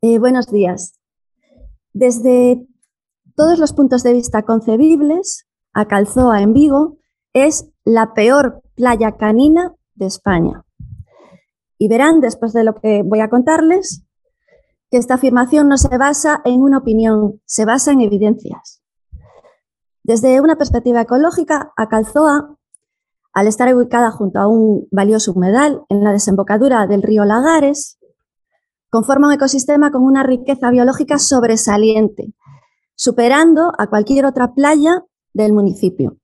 Eh, 0.00 0.18
buenos 0.18 0.50
días. 0.50 0.94
Desde 1.92 2.66
todos 3.36 3.58
los 3.58 3.72
puntos 3.72 4.02
de 4.02 4.14
vista 4.14 4.42
concebibles, 4.42 5.46
Acalzoa 5.74 6.40
en 6.40 6.54
Vigo 6.54 6.96
es 7.34 7.70
la 7.84 8.14
peor 8.14 8.62
playa 8.74 9.16
canina 9.16 9.74
de 9.94 10.06
España. 10.06 10.64
Y 11.78 11.88
verán, 11.88 12.20
después 12.20 12.52
de 12.52 12.64
lo 12.64 12.74
que 12.74 13.02
voy 13.02 13.20
a 13.20 13.28
contarles, 13.28 14.04
que 14.90 14.98
esta 14.98 15.14
afirmación 15.14 15.68
no 15.68 15.78
se 15.78 15.96
basa 15.96 16.42
en 16.44 16.62
una 16.62 16.78
opinión, 16.78 17.40
se 17.44 17.64
basa 17.64 17.92
en 17.92 18.00
evidencias. 18.00 18.82
Desde 20.02 20.40
una 20.40 20.56
perspectiva 20.56 21.02
ecológica, 21.02 21.72
Acalzoa, 21.76 22.56
al 23.32 23.46
estar 23.46 23.72
ubicada 23.74 24.10
junto 24.10 24.40
a 24.40 24.48
un 24.48 24.88
valioso 24.90 25.32
humedal 25.32 25.84
en 25.88 26.02
la 26.02 26.12
desembocadura 26.12 26.86
del 26.88 27.02
río 27.02 27.24
Lagares, 27.24 27.98
conforma 28.90 29.28
un 29.28 29.34
ecosistema 29.34 29.92
con 29.92 30.02
una 30.02 30.24
riqueza 30.24 30.70
biológica 30.70 31.20
sobresaliente, 31.20 32.34
superando 32.96 33.72
a 33.78 33.86
cualquier 33.86 34.26
otra 34.26 34.52
playa 34.52 35.04
del 35.32 35.52
municipio. 35.52 36.16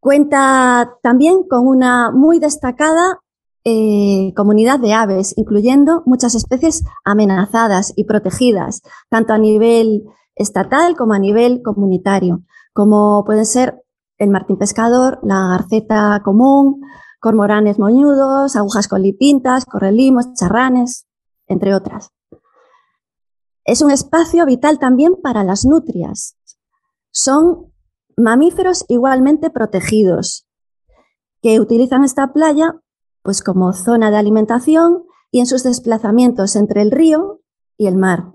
Cuenta 0.00 0.98
también 1.02 1.44
con 1.48 1.66
una 1.66 2.10
muy 2.10 2.38
destacada 2.38 3.23
eh, 3.64 4.32
comunidad 4.36 4.78
de 4.78 4.92
aves, 4.92 5.32
incluyendo 5.36 6.02
muchas 6.04 6.34
especies 6.34 6.84
amenazadas 7.04 7.92
y 7.96 8.04
protegidas, 8.04 8.82
tanto 9.08 9.32
a 9.32 9.38
nivel 9.38 10.04
estatal 10.34 10.96
como 10.96 11.14
a 11.14 11.18
nivel 11.18 11.62
comunitario, 11.62 12.42
como 12.72 13.24
pueden 13.24 13.46
ser 13.46 13.82
el 14.18 14.30
martín 14.30 14.58
pescador, 14.58 15.18
la 15.22 15.48
garceta 15.48 16.20
común, 16.24 16.82
cormoranes 17.20 17.78
moñudos, 17.78 18.54
agujas 18.54 18.86
colipintas, 18.86 19.64
correlimos, 19.64 20.34
charranes, 20.34 21.06
entre 21.46 21.74
otras. 21.74 22.10
Es 23.64 23.80
un 23.80 23.90
espacio 23.90 24.44
vital 24.44 24.78
también 24.78 25.14
para 25.22 25.42
las 25.42 25.64
nutrias. 25.64 26.36
Son 27.10 27.72
mamíferos 28.16 28.84
igualmente 28.88 29.48
protegidos 29.48 30.46
que 31.40 31.60
utilizan 31.60 32.04
esta 32.04 32.32
playa 32.32 32.80
pues 33.24 33.42
como 33.42 33.72
zona 33.72 34.10
de 34.10 34.18
alimentación 34.18 35.04
y 35.30 35.40
en 35.40 35.46
sus 35.46 35.64
desplazamientos 35.64 36.54
entre 36.56 36.82
el 36.82 36.90
río 36.90 37.40
y 37.78 37.86
el 37.86 37.96
mar. 37.96 38.32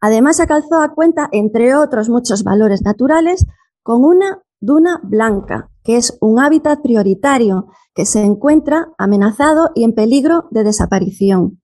Además, 0.00 0.38
a 0.38 0.46
cuenta, 0.94 1.28
entre 1.32 1.74
otros 1.74 2.08
muchos 2.08 2.44
valores 2.44 2.82
naturales, 2.82 3.44
con 3.82 4.04
una 4.04 4.42
duna 4.60 5.00
blanca, 5.02 5.70
que 5.82 5.96
es 5.96 6.16
un 6.20 6.38
hábitat 6.38 6.80
prioritario 6.80 7.66
que 7.92 8.06
se 8.06 8.22
encuentra 8.22 8.92
amenazado 8.98 9.70
y 9.74 9.82
en 9.82 9.92
peligro 9.92 10.46
de 10.50 10.62
desaparición. 10.62 11.60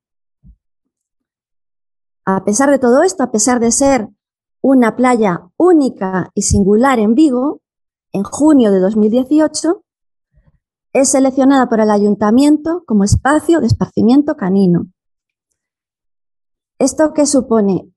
A 2.24 2.44
pesar 2.44 2.68
de 2.68 2.80
todo 2.80 3.04
esto, 3.04 3.22
a 3.22 3.30
pesar 3.30 3.60
de 3.60 3.70
ser 3.70 4.08
una 4.60 4.96
playa 4.96 5.50
única 5.56 6.30
y 6.34 6.42
singular 6.42 6.98
en 6.98 7.14
Vigo, 7.14 7.60
en 8.12 8.24
junio 8.24 8.72
de 8.72 8.80
2018 8.80 9.84
es 10.92 11.10
seleccionada 11.10 11.68
por 11.68 11.80
el 11.80 11.90
ayuntamiento 11.90 12.82
como 12.86 13.04
espacio 13.04 13.60
de 13.60 13.66
esparcimiento 13.66 14.36
canino. 14.36 14.86
¿Esto 16.78 17.12
qué 17.12 17.26
supone? 17.26 17.92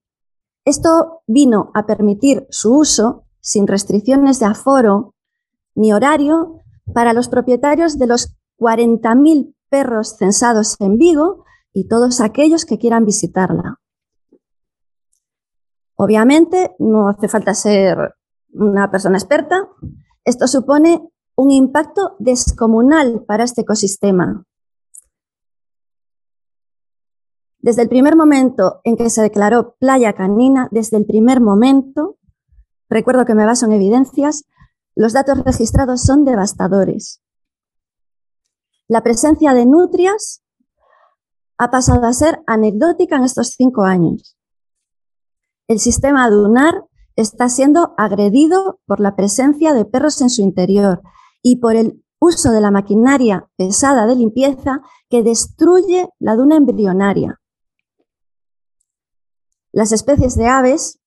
Esto 0.65 1.21
vino 1.27 1.71
a 1.73 1.85
permitir 1.85 2.45
su 2.49 2.77
uso 2.77 3.25
sin 3.39 3.67
restricciones 3.67 4.39
de 4.39 4.45
aforo 4.45 5.15
ni 5.75 5.91
horario 5.91 6.61
para 6.93 7.13
los 7.13 7.27
propietarios 7.27 7.97
de 7.97 8.07
los 8.07 8.37
40.000 8.59 9.55
perros 9.69 10.17
censados 10.17 10.75
en 10.79 10.97
Vigo 10.97 11.43
y 11.73 11.87
todos 11.87 12.21
aquellos 12.21 12.65
que 12.65 12.77
quieran 12.77 13.05
visitarla. 13.05 13.79
Obviamente, 15.95 16.75
no 16.79 17.07
hace 17.07 17.27
falta 17.27 17.53
ser 17.53 18.15
una 18.53 18.91
persona 18.91 19.17
experta. 19.17 19.67
Esto 20.23 20.47
supone 20.47 21.09
un 21.35 21.51
impacto 21.51 22.15
descomunal 22.19 23.23
para 23.25 23.43
este 23.43 23.61
ecosistema. 23.61 24.45
Desde 27.59 27.81
el 27.81 27.89
primer 27.89 28.15
momento 28.15 28.81
en 28.83 28.97
que 28.97 29.09
se 29.09 29.21
declaró 29.21 29.75
playa 29.79 30.13
canina, 30.13 30.67
desde 30.71 30.97
el 30.97 31.05
primer 31.05 31.39
momento, 31.39 32.17
recuerdo 32.89 33.25
que 33.25 33.35
me 33.35 33.45
baso 33.45 33.65
en 33.65 33.71
evidencias, 33.71 34.43
los 34.95 35.13
datos 35.13 35.43
registrados 35.43 36.01
son 36.01 36.25
devastadores. 36.25 37.21
La 38.87 39.01
presencia 39.01 39.53
de 39.53 39.65
nutrias 39.65 40.43
ha 41.57 41.71
pasado 41.71 42.05
a 42.05 42.13
ser 42.13 42.43
anecdótica 42.45 43.15
en 43.15 43.23
estos 43.23 43.51
cinco 43.51 43.83
años. 43.83 44.37
El 45.69 45.79
sistema 45.79 46.29
dunar 46.29 46.85
está 47.15 47.47
siendo 47.47 47.93
agredido 47.97 48.81
por 48.85 48.99
la 48.99 49.15
presencia 49.15 49.73
de 49.73 49.85
perros 49.85 50.19
en 50.21 50.29
su 50.29 50.41
interior 50.41 51.01
y 51.43 51.57
por 51.57 51.75
el 51.75 52.03
uso 52.19 52.51
de 52.51 52.61
la 52.61 52.71
maquinaria 52.71 53.47
pesada 53.57 54.07
de 54.07 54.15
limpieza 54.15 54.81
que 55.09 55.21
destruye 55.21 56.09
la 56.19 56.35
duna 56.35 56.55
embrionaria. 56.55 57.39
Las 59.73 59.91
especies 59.91 60.35
de 60.35 60.47
aves 60.47 60.99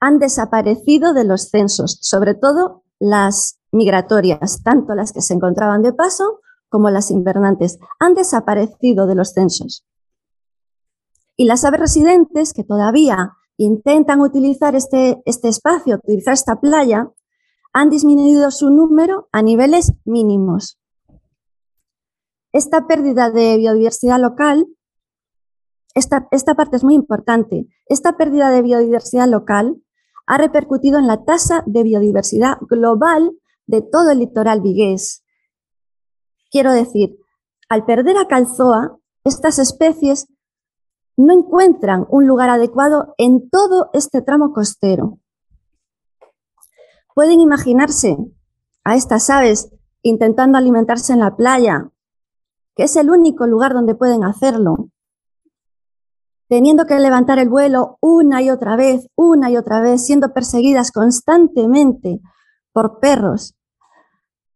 han 0.00 0.18
desaparecido 0.18 1.12
de 1.12 1.24
los 1.24 1.48
censos, 1.48 1.98
sobre 2.00 2.34
todo 2.34 2.84
las 3.00 3.58
migratorias, 3.72 4.62
tanto 4.62 4.94
las 4.94 5.12
que 5.12 5.22
se 5.22 5.34
encontraban 5.34 5.82
de 5.82 5.92
paso 5.92 6.40
como 6.68 6.90
las 6.90 7.10
invernantes, 7.10 7.78
han 7.98 8.14
desaparecido 8.14 9.06
de 9.06 9.14
los 9.14 9.32
censos. 9.32 9.84
Y 11.36 11.46
las 11.46 11.64
aves 11.64 11.80
residentes 11.80 12.52
que 12.52 12.64
todavía 12.64 13.32
intentan 13.56 14.20
utilizar 14.20 14.76
este, 14.76 15.20
este 15.24 15.48
espacio, 15.48 15.96
utilizar 15.96 16.34
esta 16.34 16.60
playa, 16.60 17.10
han 17.72 17.90
disminuido 17.90 18.50
su 18.50 18.70
número 18.70 19.28
a 19.32 19.42
niveles 19.42 19.92
mínimos. 20.04 20.78
Esta 22.52 22.86
pérdida 22.86 23.30
de 23.30 23.56
biodiversidad 23.56 24.18
local, 24.18 24.66
esta, 25.94 26.28
esta 26.30 26.54
parte 26.54 26.76
es 26.76 26.84
muy 26.84 26.94
importante, 26.94 27.66
esta 27.86 28.16
pérdida 28.16 28.50
de 28.50 28.62
biodiversidad 28.62 29.28
local 29.28 29.82
ha 30.26 30.38
repercutido 30.38 30.98
en 30.98 31.06
la 31.06 31.24
tasa 31.24 31.62
de 31.66 31.82
biodiversidad 31.82 32.58
global 32.62 33.32
de 33.66 33.82
todo 33.82 34.10
el 34.10 34.18
litoral 34.18 34.60
vigués. 34.60 35.24
Quiero 36.50 36.72
decir, 36.72 37.18
al 37.68 37.84
perder 37.84 38.16
a 38.16 38.26
Calzoa, 38.26 38.98
estas 39.24 39.58
especies 39.58 40.28
no 41.16 41.32
encuentran 41.32 42.06
un 42.10 42.26
lugar 42.26 42.48
adecuado 42.48 43.14
en 43.18 43.50
todo 43.50 43.90
este 43.92 44.22
tramo 44.22 44.52
costero. 44.52 45.18
Pueden 47.18 47.40
imaginarse 47.40 48.16
a 48.84 48.94
estas 48.94 49.28
aves 49.28 49.72
intentando 50.02 50.56
alimentarse 50.56 51.12
en 51.12 51.18
la 51.18 51.34
playa, 51.34 51.90
que 52.76 52.84
es 52.84 52.94
el 52.94 53.10
único 53.10 53.48
lugar 53.48 53.72
donde 53.72 53.96
pueden 53.96 54.22
hacerlo, 54.22 54.90
teniendo 56.46 56.86
que 56.86 56.96
levantar 57.00 57.40
el 57.40 57.48
vuelo 57.48 57.98
una 58.00 58.40
y 58.40 58.50
otra 58.50 58.76
vez, 58.76 59.08
una 59.16 59.50
y 59.50 59.56
otra 59.56 59.80
vez, 59.80 60.06
siendo 60.06 60.32
perseguidas 60.32 60.92
constantemente 60.92 62.20
por 62.70 63.00
perros 63.00 63.56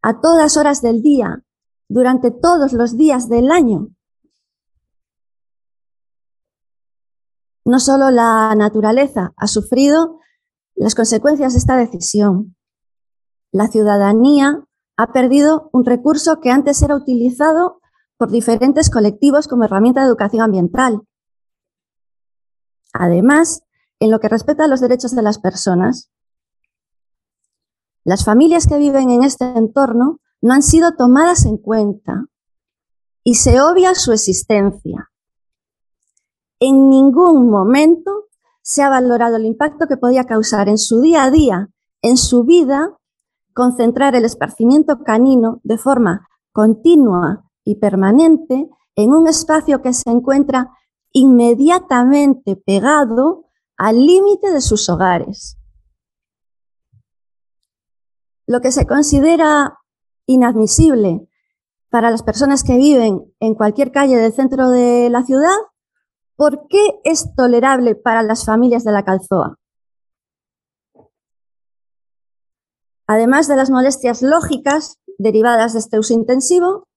a 0.01 0.21
todas 0.21 0.57
horas 0.57 0.83
del 0.83 1.03
día, 1.03 1.43
durante 1.89 2.31
todos 2.31 2.73
los 2.73 2.97
días 2.97 3.29
del 3.29 3.51
año. 3.51 3.89
No 7.65 7.81
solo 7.81 8.13
la 8.13 8.55
naturaleza 8.55 9.33
ha 9.37 9.49
sufrido 9.49 10.21
las 10.75 10.95
consecuencias 10.95 11.53
de 11.53 11.59
esta 11.59 11.77
decisión. 11.77 12.57
La 13.51 13.69
ciudadanía 13.69 14.65
ha 14.97 15.13
perdido 15.13 15.71
un 15.73 15.85
recurso 15.85 16.41
que 16.41 16.51
antes 16.51 16.83
era 16.83 16.97
utilizado 16.97 17.81
por 18.17 18.31
diferentes 18.31 18.91
colectivos 18.91 19.49
como 19.49 19.65
herramienta 19.65 20.01
de 20.01 20.07
educación 20.09 20.43
ambiental. 20.43 21.03
Además, 22.93 23.63
en 24.01 24.11
lo 24.11 24.21
que 24.21 24.29
respecta 24.29 24.65
a 24.65 24.69
los 24.69 24.81
derechos 24.81 25.15
de 25.15 25.23
las 25.23 25.39
personas, 25.39 26.11
las 28.05 28.25
familias 28.25 28.67
que 28.67 28.79
viven 28.79 29.11
en 29.11 29.23
este 29.23 29.45
entorno 29.45 30.21
no 30.41 30.53
han 30.53 30.63
sido 30.63 30.95
tomadas 30.97 31.47
en 31.47 31.57
cuenta 31.57 32.27
y 33.23 33.37
se 33.37 33.61
obvia 33.61 33.95
su 33.95 34.13
existencia. 34.13 35.11
En 36.59 36.91
ningún 36.91 37.49
momento 37.49 38.29
se 38.63 38.83
ha 38.83 38.89
valorado 38.89 39.37
el 39.37 39.45
impacto 39.45 39.87
que 39.87 39.97
podía 39.97 40.25
causar 40.25 40.69
en 40.69 40.79
su 40.79 41.01
día 41.01 41.25
a 41.25 41.31
día, 41.31 41.69
en 42.01 42.17
su 42.17 42.45
vida, 42.45 42.97
concentrar 43.53 44.15
el 44.15 44.25
esparcimiento 44.25 45.03
canino 45.05 45.61
de 45.63 45.79
forma 45.79 46.29
continua 46.53 47.51
y 47.65 47.77
permanente 47.77 48.69
en 48.95 49.13
un 49.13 49.29
espacio 49.29 49.83
que 49.83 49.93
se 49.93 50.11
encuentra 50.11 50.71
inmediatamente 51.13 52.57
pegado 52.57 53.47
al 53.77 54.07
límite 54.07 54.51
de 54.51 54.61
sus 54.61 54.89
hogares. 54.89 55.59
Lo 58.47 58.61
que 58.61 58.73
se 58.73 58.87
considera 58.87 59.79
inadmisible 60.27 61.29
para 61.91 62.11
las 62.11 62.23
personas 62.23 62.65
que 62.65 62.77
viven 62.77 63.23
en 63.41 63.55
cualquier 63.55 63.93
calle 63.93 64.17
del 64.17 64.33
centro 64.33 64.71
de 64.71 65.11
la 65.11 65.25
ciudad, 65.25 65.57
¿por 66.43 66.67
qué 66.67 66.99
es 67.05 67.37
tolerable 67.37 67.95
para 67.95 68.25
las 68.25 68.45
familias 68.45 68.83
de 68.83 68.91
la 68.91 69.05
calzoa? 69.05 69.61
Además 73.07 73.47
de 73.47 73.55
las 73.55 73.71
molestias 73.71 74.23
lógicas 74.23 74.99
derivadas 75.19 75.73
de 75.73 75.79
este 75.79 76.01
uso 76.01 76.15
intensivo, 76.15 76.89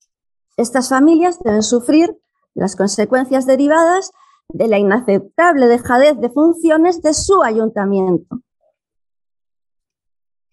estas 0.58 0.90
familias 0.90 1.38
deben 1.44 1.62
sufrir 1.62 2.20
las 2.56 2.76
consecuencias 2.76 3.46
derivadas 3.46 4.10
de 4.50 4.68
la 4.68 4.80
inaceptable 4.80 5.68
dejadez 5.68 6.20
de 6.20 6.32
funciones 6.32 7.04
de 7.04 7.14
su 7.14 7.44
ayuntamiento. 7.44 8.40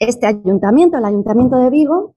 Este 0.00 0.26
ayuntamiento, 0.26 0.98
el 0.98 1.06
Ayuntamiento 1.06 1.56
de 1.56 1.70
Vigo, 1.70 2.14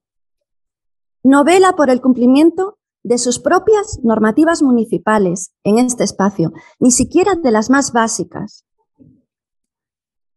no 1.22 1.42
vela 1.42 1.72
por 1.72 1.88
el 1.88 2.02
cumplimiento 2.02 2.76
de 3.06 3.18
sus 3.18 3.38
propias 3.38 4.00
normativas 4.02 4.64
municipales 4.64 5.52
en 5.62 5.78
este 5.78 6.02
espacio, 6.02 6.52
ni 6.80 6.90
siquiera 6.90 7.36
de 7.36 7.52
las 7.52 7.70
más 7.70 7.92
básicas. 7.92 8.64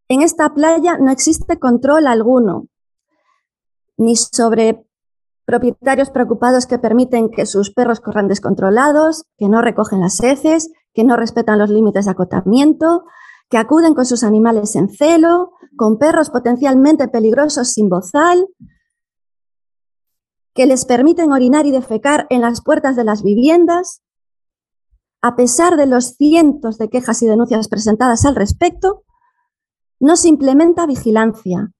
En 0.07 0.21
esta 0.21 0.53
playa 0.53 0.99
no 0.99 1.09
existe 1.09 1.57
control 1.57 2.05
alguno, 2.05 2.67
ni 3.97 4.15
sobre 4.15 4.85
propietarios 5.45 6.11
preocupados 6.11 6.67
que 6.67 6.77
permiten 6.77 7.31
que 7.31 7.47
sus 7.47 7.71
perros 7.73 8.01
corran 8.01 8.27
descontrolados, 8.27 9.25
que 9.39 9.49
no 9.49 9.63
recogen 9.63 10.01
las 10.01 10.21
heces, 10.21 10.71
que 10.93 11.03
no 11.03 11.17
respetan 11.17 11.57
los 11.57 11.71
límites 11.71 12.05
de 12.05 12.11
acotamiento, 12.11 13.05
que 13.49 13.57
acuden 13.57 13.95
con 13.95 14.05
sus 14.05 14.23
animales 14.23 14.75
en 14.75 14.89
celo, 14.89 15.53
con 15.75 15.97
perros 15.97 16.29
potencialmente 16.29 17.07
peligrosos 17.07 17.69
sin 17.69 17.89
bozal, 17.89 18.47
que 20.59 20.65
les 20.65 20.83
permiten 20.83 21.31
orinar 21.31 21.65
y 21.67 21.71
defecar 21.71 22.27
en 22.29 22.41
las 22.41 22.61
puertas 22.61 22.97
de 22.97 23.05
las 23.05 23.23
viviendas. 23.23 24.01
A 25.21 25.37
pesar 25.37 25.77
de 25.77 25.85
los 25.85 26.17
cientos 26.17 26.77
de 26.77 26.89
quejas 26.89 27.23
y 27.23 27.27
denuncias 27.27 27.69
presentadas 27.69 28.25
al 28.25 28.35
respecto, 28.35 29.05
no 30.01 30.17
se 30.17 30.27
implementa 30.27 30.85
vigilancia, 30.85 31.71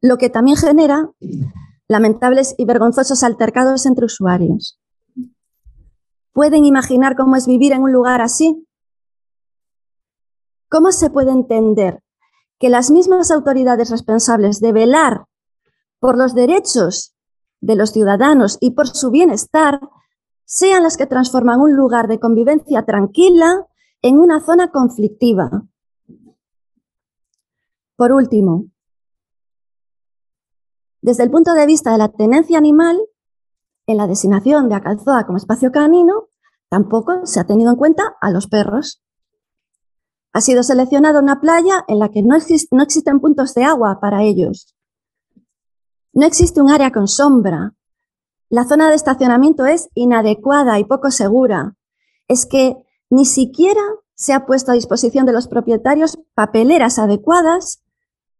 lo 0.00 0.16
que 0.16 0.30
también 0.30 0.56
genera 0.56 1.10
lamentables 1.88 2.54
y 2.56 2.64
vergonzosos 2.64 3.22
altercados 3.22 3.84
entre 3.84 4.06
usuarios. 4.06 4.80
¿Pueden 6.32 6.64
imaginar 6.64 7.16
cómo 7.16 7.36
es 7.36 7.46
vivir 7.46 7.72
en 7.72 7.82
un 7.82 7.92
lugar 7.92 8.22
así? 8.22 8.66
¿Cómo 10.70 10.90
se 10.90 11.10
puede 11.10 11.32
entender 11.32 12.02
que 12.58 12.70
las 12.70 12.90
mismas 12.90 13.30
autoridades 13.30 13.90
responsables 13.90 14.60
de 14.60 14.72
velar 14.72 15.26
por 16.04 16.18
los 16.18 16.34
derechos 16.34 17.14
de 17.62 17.76
los 17.76 17.92
ciudadanos 17.92 18.58
y 18.60 18.72
por 18.72 18.88
su 18.88 19.10
bienestar 19.10 19.80
sean 20.44 20.82
las 20.82 20.98
que 20.98 21.06
transforman 21.06 21.62
un 21.62 21.76
lugar 21.76 22.08
de 22.08 22.20
convivencia 22.20 22.84
tranquila 22.84 23.66
en 24.02 24.18
una 24.18 24.40
zona 24.40 24.70
conflictiva? 24.70 25.62
Por 27.96 28.12
último, 28.12 28.66
desde 31.00 31.22
el 31.22 31.30
punto 31.30 31.54
de 31.54 31.64
vista 31.64 31.92
de 31.92 31.96
la 31.96 32.12
tenencia 32.12 32.58
animal, 32.58 33.00
en 33.86 33.96
la 33.96 34.06
designación 34.06 34.68
de 34.68 34.74
Acalzoa 34.74 35.24
como 35.24 35.38
espacio 35.38 35.72
canino, 35.72 36.28
tampoco 36.68 37.24
se 37.24 37.40
ha 37.40 37.46
tenido 37.46 37.70
en 37.70 37.76
cuenta 37.76 38.14
a 38.20 38.30
los 38.30 38.46
perros. 38.46 39.02
Ha 40.34 40.42
sido 40.42 40.64
seleccionada 40.64 41.20
una 41.20 41.40
playa 41.40 41.82
en 41.88 41.98
la 41.98 42.10
que 42.10 42.22
no, 42.22 42.36
no 42.72 42.82
existen 42.82 43.20
puntos 43.20 43.54
de 43.54 43.64
agua 43.64 44.00
para 44.02 44.22
ellos. 44.22 44.73
No 46.14 46.26
existe 46.26 46.62
un 46.62 46.70
área 46.70 46.92
con 46.92 47.08
sombra. 47.08 47.74
La 48.48 48.64
zona 48.64 48.88
de 48.88 48.94
estacionamiento 48.94 49.66
es 49.66 49.88
inadecuada 49.94 50.78
y 50.78 50.84
poco 50.84 51.10
segura. 51.10 51.74
Es 52.28 52.46
que 52.46 52.76
ni 53.10 53.26
siquiera 53.26 53.82
se 54.14 54.32
ha 54.32 54.46
puesto 54.46 54.70
a 54.70 54.74
disposición 54.74 55.26
de 55.26 55.32
los 55.32 55.48
propietarios 55.48 56.18
papeleras 56.34 57.00
adecuadas 57.00 57.82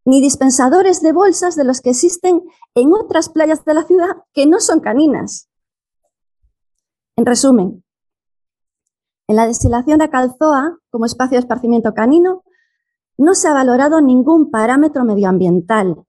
ni 0.05 0.21
dispensadores 0.21 1.03
de 1.03 1.13
bolsas 1.13 1.57
de 1.57 1.65
los 1.65 1.81
que 1.81 1.91
existen 1.91 2.43
en 2.77 2.93
otras 2.93 3.29
playas 3.29 3.65
de 3.65 3.75
la 3.75 3.83
ciudad 3.83 4.19
que 4.33 4.47
no 4.47 4.61
son 4.61 4.79
caninas. 4.79 5.49
En 7.17 7.27
resumen, 7.27 7.85
en 9.27 9.37
la 9.37 9.47
destilación 9.49 9.99
de 9.99 10.11
Calzoa 10.11 10.79
como 10.91 11.07
espacio 11.07 11.37
de 11.37 11.41
esparcimiento 11.41 11.93
canino 11.93 12.45
no 13.17 13.35
se 13.35 13.49
ha 13.49 13.55
valorado 13.55 14.01
ningún 14.01 14.51
parámetro 14.51 15.05
medioambiental. 15.05 16.05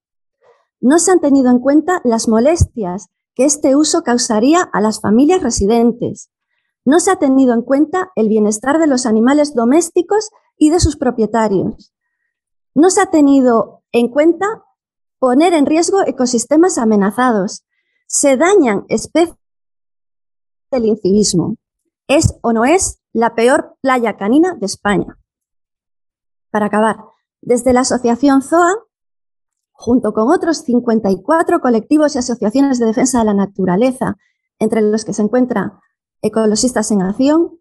No 0.86 1.00
se 1.00 1.12
han 1.12 1.20
tenido 1.20 1.50
en 1.50 1.58
cuenta 1.58 2.00
las 2.04 2.28
molestias 2.28 3.10
que 3.34 3.46
este 3.46 3.76
uso 3.76 4.04
causaría 4.04 4.62
a 4.62 4.82
las 4.82 5.02
familias 5.02 5.42
residentes. 5.42 6.30
No 6.86 7.00
se 7.00 7.10
ha 7.10 7.16
tenido 7.16 7.56
en 7.56 7.64
cuenta 7.64 8.12
el 8.16 8.30
bienestar 8.30 8.78
de 8.78 8.86
los 8.86 9.08
animales 9.08 9.56
domésticos 9.56 10.30
y 10.60 10.70
de 10.70 10.80
sus 10.80 10.96
propietarios. 10.96 11.92
No 12.76 12.92
se 12.92 13.02
ha 13.02 13.08
tenido 13.08 13.82
en 13.92 14.10
cuenta 14.10 14.64
poner 15.18 15.54
en 15.54 15.66
riesgo 15.66 16.06
ecosistemas 16.06 16.78
amenazados. 16.78 17.66
Se 18.06 18.38
dañan 18.38 18.86
especies 18.88 19.36
del 20.70 20.86
incivismo. 20.86 21.56
¿Es 22.08 22.36
o 22.44 22.54
no 22.54 22.64
es 22.64 23.00
la 23.12 23.34
peor 23.34 23.76
playa 23.82 24.18
canina 24.18 24.54
de 24.54 24.68
España? 24.68 25.18
Para 26.52 26.68
acabar, 26.68 26.98
desde 27.42 27.74
la 27.74 27.80
Asociación 27.80 28.44
ZOA, 28.44 28.85
junto 29.78 30.14
con 30.14 30.30
otros 30.32 30.60
54 30.60 31.60
colectivos 31.60 32.16
y 32.16 32.20
asociaciones 32.20 32.80
de 32.80 32.88
defensa 32.88 33.20
de 33.20 33.26
la 33.26 33.34
naturaleza, 33.34 34.16
entre 34.58 34.82
los 34.82 35.04
que 35.04 35.14
se 35.14 35.22
encuentra 35.22 35.80
Ecologistas 36.22 36.90
en 36.92 37.02
Acción, 37.02 37.60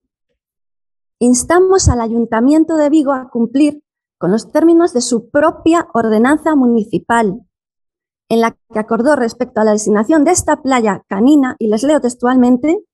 instamos 1.18 1.88
al 1.88 2.00
Ayuntamiento 2.00 2.76
de 2.76 2.88
Vigo 2.88 3.12
a 3.12 3.28
cumplir 3.28 3.82
con 4.16 4.30
los 4.30 4.52
términos 4.52 4.92
de 4.94 5.00
su 5.00 5.28
propia 5.28 5.88
ordenanza 5.92 6.54
municipal, 6.54 7.40
en 8.28 8.40
la 8.40 8.56
que 8.72 8.78
acordó 8.78 9.16
respecto 9.16 9.60
a 9.60 9.64
la 9.64 9.72
designación 9.72 10.24
de 10.24 10.30
esta 10.30 10.62
playa 10.62 11.04
canina, 11.08 11.56
y 11.58 11.66
les 11.68 11.82
leo 11.82 12.00
textualmente, 12.00 12.84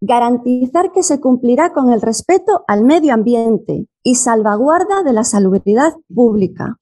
garantizar 0.00 0.90
que 0.90 1.02
se 1.02 1.20
cumplirá 1.20 1.72
con 1.72 1.92
el 1.92 2.00
respeto 2.00 2.64
al 2.66 2.82
medio 2.82 3.14
ambiente 3.14 3.86
y 4.02 4.16
salvaguarda 4.16 5.02
de 5.02 5.12
la 5.12 5.24
salubridad 5.24 5.94
pública. 6.12 6.78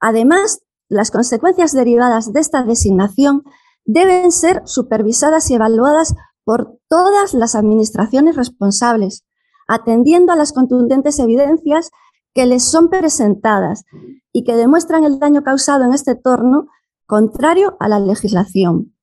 Además, 0.00 0.60
las 0.88 1.10
consecuencias 1.10 1.72
derivadas 1.72 2.32
de 2.32 2.40
esta 2.40 2.62
designación 2.62 3.42
deben 3.84 4.32
ser 4.32 4.62
supervisadas 4.64 5.50
y 5.50 5.54
evaluadas 5.54 6.14
por 6.44 6.78
todas 6.88 7.34
las 7.34 7.54
administraciones 7.54 8.36
responsables, 8.36 9.24
atendiendo 9.66 10.32
a 10.32 10.36
las 10.36 10.52
contundentes 10.52 11.18
evidencias 11.18 11.90
que 12.34 12.46
les 12.46 12.64
son 12.64 12.88
presentadas 12.88 13.84
y 14.32 14.44
que 14.44 14.56
demuestran 14.56 15.04
el 15.04 15.18
daño 15.18 15.42
causado 15.42 15.84
en 15.84 15.92
este 15.92 16.12
entorno 16.12 16.68
contrario 17.06 17.76
a 17.80 17.88
la 17.88 18.00
legislación. 18.00 18.94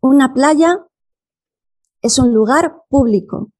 Una 0.00 0.32
playa 0.32 0.86
es 2.02 2.18
un 2.18 2.32
lugar 2.32 2.82
público 2.88 3.50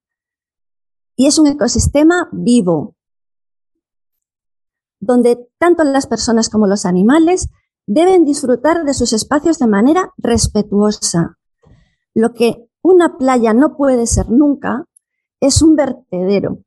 y 1.16 1.26
es 1.26 1.38
un 1.38 1.48
ecosistema 1.48 2.28
vivo, 2.32 2.94
donde 5.00 5.48
tanto 5.58 5.84
las 5.84 6.06
personas 6.06 6.48
como 6.48 6.66
los 6.66 6.86
animales 6.86 7.48
deben 7.86 8.24
disfrutar 8.24 8.84
de 8.84 8.94
sus 8.94 9.12
espacios 9.12 9.58
de 9.58 9.66
manera 9.66 10.12
respetuosa. 10.18 11.38
Lo 12.14 12.34
que 12.34 12.68
una 12.82 13.16
playa 13.16 13.54
no 13.54 13.76
puede 13.76 14.06
ser 14.06 14.30
nunca 14.30 14.84
es 15.40 15.62
un 15.62 15.76
vertedero, 15.76 16.58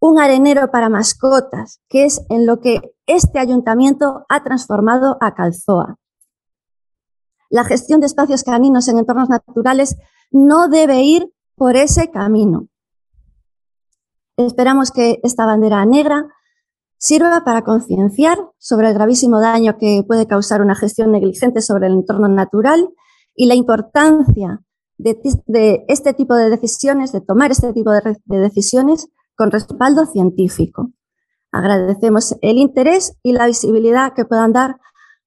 un 0.00 0.18
arenero 0.18 0.70
para 0.70 0.88
mascotas, 0.88 1.80
que 1.88 2.04
es 2.04 2.24
en 2.28 2.46
lo 2.46 2.60
que 2.60 2.94
este 3.06 3.38
ayuntamiento 3.38 4.24
ha 4.28 4.42
transformado 4.42 5.16
a 5.20 5.34
Calzoa. 5.34 5.96
La 7.50 7.64
gestión 7.64 8.00
de 8.00 8.06
espacios 8.06 8.44
caninos 8.44 8.88
en 8.88 8.98
entornos 8.98 9.28
naturales 9.28 9.96
no 10.30 10.68
debe 10.68 11.02
ir 11.02 11.32
por 11.56 11.76
ese 11.76 12.10
camino. 12.10 12.68
Esperamos 14.38 14.92
que 14.92 15.18
esta 15.24 15.46
bandera 15.46 15.84
negra 15.84 16.28
sirva 16.96 17.42
para 17.44 17.62
concienciar 17.64 18.38
sobre 18.58 18.88
el 18.88 18.94
gravísimo 18.94 19.40
daño 19.40 19.78
que 19.78 20.04
puede 20.06 20.28
causar 20.28 20.62
una 20.62 20.76
gestión 20.76 21.10
negligente 21.10 21.60
sobre 21.60 21.88
el 21.88 21.94
entorno 21.94 22.28
natural 22.28 22.88
y 23.34 23.46
la 23.46 23.56
importancia 23.56 24.62
de, 24.96 25.84
este 25.88 26.14
tipo 26.14 26.36
de 26.36 26.50
decisiones, 26.50 27.10
de 27.10 27.20
tomar 27.20 27.50
este 27.50 27.72
tipo 27.72 27.90
de, 27.90 28.16
de 28.24 28.38
decisiones 28.38 29.08
con 29.36 29.50
respaldo 29.50 30.06
científico. 30.06 30.92
Agradecemos 31.50 32.36
el 32.40 32.58
interés 32.58 33.16
y 33.24 33.32
la 33.32 33.46
visibilidad 33.46 34.12
que 34.14 34.24
puedan 34.24 34.52
dar 34.52 34.76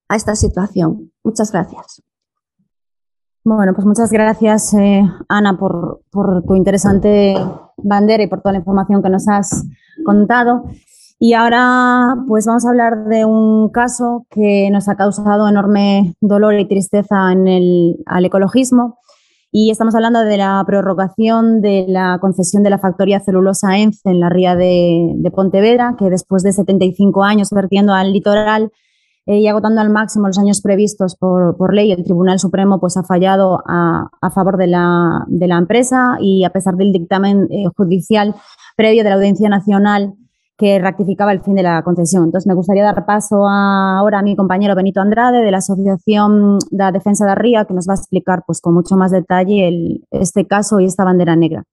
a 0.08 0.16
esta 0.16 0.36
situación. 0.36 1.12
Muchas 1.22 1.52
gracias. 1.52 2.02
Bueno, 3.44 3.74
pues 3.74 3.86
muchas 3.86 4.12
gracias, 4.12 4.72
eh, 4.74 5.02
Ana, 5.28 5.58
por, 5.58 6.02
por, 6.10 6.44
tu 6.44 6.54
interesante 6.54 7.34
bandera 7.76 8.22
y 8.22 8.28
por 8.28 8.40
toda 8.40 8.52
la 8.52 8.58
información 8.58 9.02
que 9.02 9.10
nos 9.10 9.28
has 9.28 9.64
contado. 10.04 10.64
Y 11.18 11.34
ahora, 11.34 12.16
pues 12.28 12.46
vamos 12.46 12.64
a 12.64 12.68
hablar 12.68 13.04
de 13.06 13.24
un 13.24 13.70
caso 13.70 14.26
que 14.30 14.70
nos 14.70 14.88
ha 14.88 14.96
causado 14.96 15.48
enorme 15.48 16.14
dolor 16.20 16.58
y 16.58 16.68
tristeza 16.68 17.32
en 17.32 17.48
el, 17.48 18.02
al 18.06 18.24
ecologismo 18.24 18.98
y 19.54 19.70
estamos 19.70 19.94
hablando 19.94 20.20
de 20.24 20.38
la 20.38 20.64
prorrogación 20.66 21.60
de 21.60 21.84
la 21.86 22.16
concesión 22.22 22.62
de 22.62 22.70
la 22.70 22.78
factoría 22.78 23.20
celulosa 23.20 23.76
ENCE 23.76 24.08
en 24.08 24.18
la 24.18 24.30
ría 24.30 24.56
de, 24.56 25.30
Pontevedra, 25.34 25.94
que 25.98 26.08
después 26.08 26.42
de 26.42 26.54
75 26.54 27.22
años 27.22 27.50
vertiendo 27.50 27.92
al 27.92 28.14
litoral 28.14 28.72
eh, 29.24 29.38
y 29.38 29.46
agotando 29.46 29.80
al 29.80 29.90
máximo 29.90 30.26
los 30.26 30.38
años 30.38 30.60
previstos 30.60 31.14
por, 31.16 31.74
ley, 31.74 31.92
el 31.92 32.02
Tribunal 32.02 32.40
Supremo 32.40 32.80
pues, 32.80 32.96
ha 32.96 33.04
fallado 33.04 33.62
a, 33.66 34.10
favor 34.34 34.56
de 34.56 34.66
la, 34.66 35.24
de 35.28 35.46
la, 35.46 35.58
empresa 35.58 36.16
y 36.20 36.44
a 36.44 36.50
pesar 36.50 36.74
del 36.74 36.92
dictamen 36.92 37.46
eh, 37.50 37.66
judicial 37.76 38.34
previo 38.76 39.04
de 39.04 39.10
la 39.10 39.16
Audiencia 39.16 39.48
Nacional 39.48 40.14
que 40.58 40.78
rectificaba 40.78 41.32
el 41.32 41.40
fin 41.40 41.54
de 41.54 41.62
la 41.62 41.82
concesión. 41.82 42.24
Entonces, 42.24 42.46
me 42.46 42.54
gustaría 42.54 42.82
dar 42.82 43.06
paso 43.06 43.46
ahora 43.48 44.18
a 44.18 44.22
mi 44.22 44.36
compañero 44.36 44.74
Benito 44.74 45.00
Andrade 45.00 45.42
de 45.42 45.50
la 45.50 45.58
Asociación 45.58 46.58
de 46.70 46.78
la 46.78 46.92
Defensa 46.92 47.24
de 47.26 47.34
Ría, 47.34 47.64
que 47.64 47.74
nos 47.74 47.88
va 47.88 47.94
a 47.94 47.96
explicar 47.96 48.42
pues, 48.46 48.60
con 48.60 48.74
mucho 48.74 48.96
más 48.96 49.12
detalle 49.12 50.00
este 50.10 50.46
caso 50.46 50.80
y 50.80 50.86
esta 50.86 51.04
bandera 51.04 51.36
negra. 51.36 51.64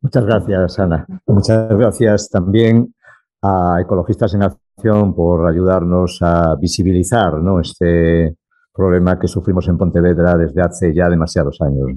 Muchas 0.00 0.24
gracias, 0.24 0.78
Ana. 0.78 1.06
Muchas 1.26 1.68
gracias 1.70 2.30
también 2.30 2.94
a 3.42 3.78
Ecologistas 3.80 4.34
en 4.34 4.42
Acción 4.42 5.14
por 5.14 5.46
ayudarnos 5.46 6.18
a 6.22 6.56
visibilizar 6.56 7.34
este 7.60 8.36
problema 8.72 9.18
que 9.18 9.28
sufrimos 9.28 9.66
en 9.68 9.76
Pontevedra 9.76 10.36
desde 10.36 10.62
hace 10.62 10.94
ya 10.94 11.08
demasiados 11.08 11.60
años. 11.60 11.88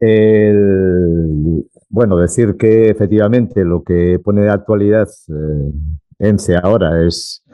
El, 0.00 1.68
bueno, 1.88 2.16
decir 2.16 2.56
que 2.56 2.88
efectivamente 2.88 3.64
lo 3.64 3.82
que 3.82 4.18
pone 4.18 4.42
de 4.42 4.50
actualidad 4.50 5.08
eh, 5.28 5.72
ENCE 6.18 6.56
ahora 6.56 7.04
es 7.04 7.44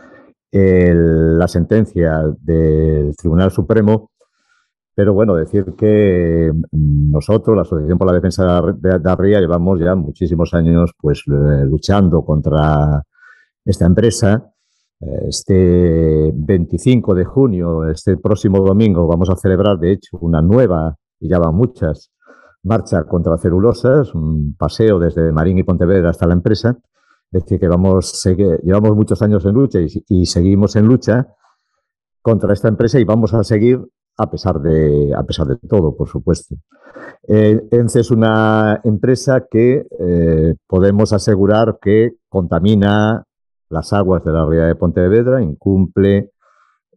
la 0.51 1.47
sentencia 1.47 2.23
del 2.41 3.15
Tribunal 3.17 3.51
Supremo, 3.51 4.11
pero 4.99 5.15
bueno, 5.15 5.37
decir 5.37 5.77
que 5.79 6.53
nosotros, 6.73 7.55
la 7.55 7.63
Asociación 7.63 7.99
por 7.99 8.09
la 8.09 8.15
Defensa 8.15 8.61
de 8.61 9.17
Ría, 9.17 9.39
llevamos 9.39 9.79
ya 9.79 9.95
muchísimos 9.95 10.53
años 10.55 10.91
pues 10.99 11.23
eh, 11.29 11.65
luchando 11.67 12.25
contra 12.25 13.05
esta 13.65 13.87
empresa. 13.87 14.51
Este 14.99 16.33
25 16.35 17.15
de 17.15 17.25
junio, 17.25 17.89
este 17.89 18.17
próximo 18.17 18.59
domingo, 18.59 19.07
vamos 19.07 19.31
a 19.31 19.37
celebrar, 19.37 19.79
de 19.79 19.93
hecho, 19.93 20.19
una 20.21 20.43
nueva, 20.43 20.97
y 21.21 21.29
ya 21.29 21.39
van 21.39 21.55
muchas, 21.55 22.11
marcha 22.65 23.05
contra 23.05 23.39
celulosas, 23.39 24.13
un 24.17 24.57
paseo 24.59 24.99
desde 24.99 25.31
Marín 25.31 25.59
y 25.59 25.63
Pontevedra 25.63 26.11
hasta 26.11 26.27
la 26.27 26.35
empresa. 26.35 26.77
Es 27.31 27.45
decir, 27.45 27.61
que 27.61 27.69
vamos, 27.69 28.21
llevamos 28.65 28.97
muchos 28.97 29.23
años 29.23 29.45
en 29.45 29.55
lucha 29.55 29.79
y, 29.79 30.27
seguimos 30.27 30.75
en 30.75 30.87
lucha 30.87 31.29
contra 32.21 32.53
esta 32.53 32.67
empresa 32.67 32.99
y 32.99 33.05
vamos 33.05 33.33
a 33.33 33.45
seguir 33.45 33.81
a 34.19 34.31
pesar 34.31 34.61
de, 34.61 35.15
a 35.17 35.23
pesar 35.23 35.47
de 35.47 35.57
todo, 35.57 35.97
por 35.97 36.09
supuesto. 36.09 36.57
Eh, 37.27 37.69
ENCE 37.71 38.01
es 38.01 38.11
una 38.11 38.81
empresa 38.85 39.47
que 39.51 39.87
eh, 39.99 40.55
podemos 40.67 41.13
asegurar 41.13 41.79
que 41.81 42.15
contamina 42.29 43.25
las 43.71 43.93
aguas 43.93 44.25
de 44.25 44.33
la 44.33 44.45
ría 44.47 44.65
de 44.65 44.75
Pontevedra, 44.75 45.43
incumple 45.43 46.33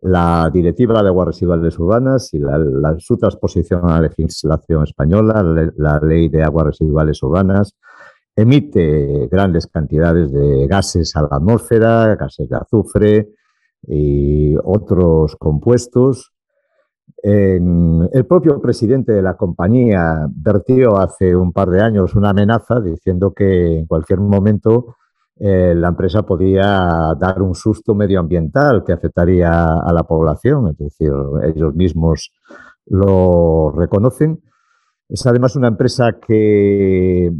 la 0.02 0.50
Directiva 0.52 1.02
de 1.02 1.10
Aguas 1.10 1.28
Residuales 1.28 1.78
Urbanas 1.78 2.34
y 2.34 2.40
la, 2.40 2.96
su 2.98 3.18
transposición 3.18 3.88
a 3.88 4.02
la 4.02 4.08
legislación 4.08 4.84
española, 4.84 5.44
la, 5.78 6.00
Ley 6.00 6.28
de 6.30 6.44
Aguas 6.44 6.68
Residuales 6.68 7.22
Urbanas, 7.22 7.76
emite 8.36 9.28
grandes 9.30 9.68
cantidades 9.68 10.32
de 10.32 10.66
gases 10.68 11.16
a 11.16 11.22
la 11.22 11.38
atmósfera, 11.38 12.16
gases 12.16 12.50
de 12.50 12.58
azufre 12.58 13.30
y 13.84 14.56
otros 14.64 15.36
compuestos. 15.36 16.32
El 17.24 18.26
propio 18.28 18.60
presidente 18.62 19.12
de 19.12 19.22
la 19.22 19.36
compañía 19.36 20.28
vertió 20.34 20.98
hace 20.98 21.36
un 21.36 21.52
par 21.52 21.70
de 21.70 21.82
años 21.82 22.16
una 22.16 22.32
amenaza 22.32 22.80
diciendo 22.80 23.34
que 23.34 23.80
en 23.80 23.86
cualquier 23.86 24.20
momento 24.20 24.96
eh, 25.44 25.74
la 25.76 25.88
empresa 25.88 26.22
podía 26.22 27.16
dar 27.20 27.42
un 27.42 27.56
susto 27.56 27.96
medioambiental 27.96 28.84
que 28.84 28.94
afectaría 28.94 29.52
a 29.52 29.92
la 29.92 30.04
población, 30.04 30.68
es 30.68 30.78
decir, 30.78 31.12
ellos 31.44 31.74
mismos 31.74 32.32
lo 32.86 33.72
reconocen. 33.72 34.40
Es 35.10 35.26
además 35.26 35.56
una 35.56 35.70
empresa 35.70 36.20
que 36.20 37.32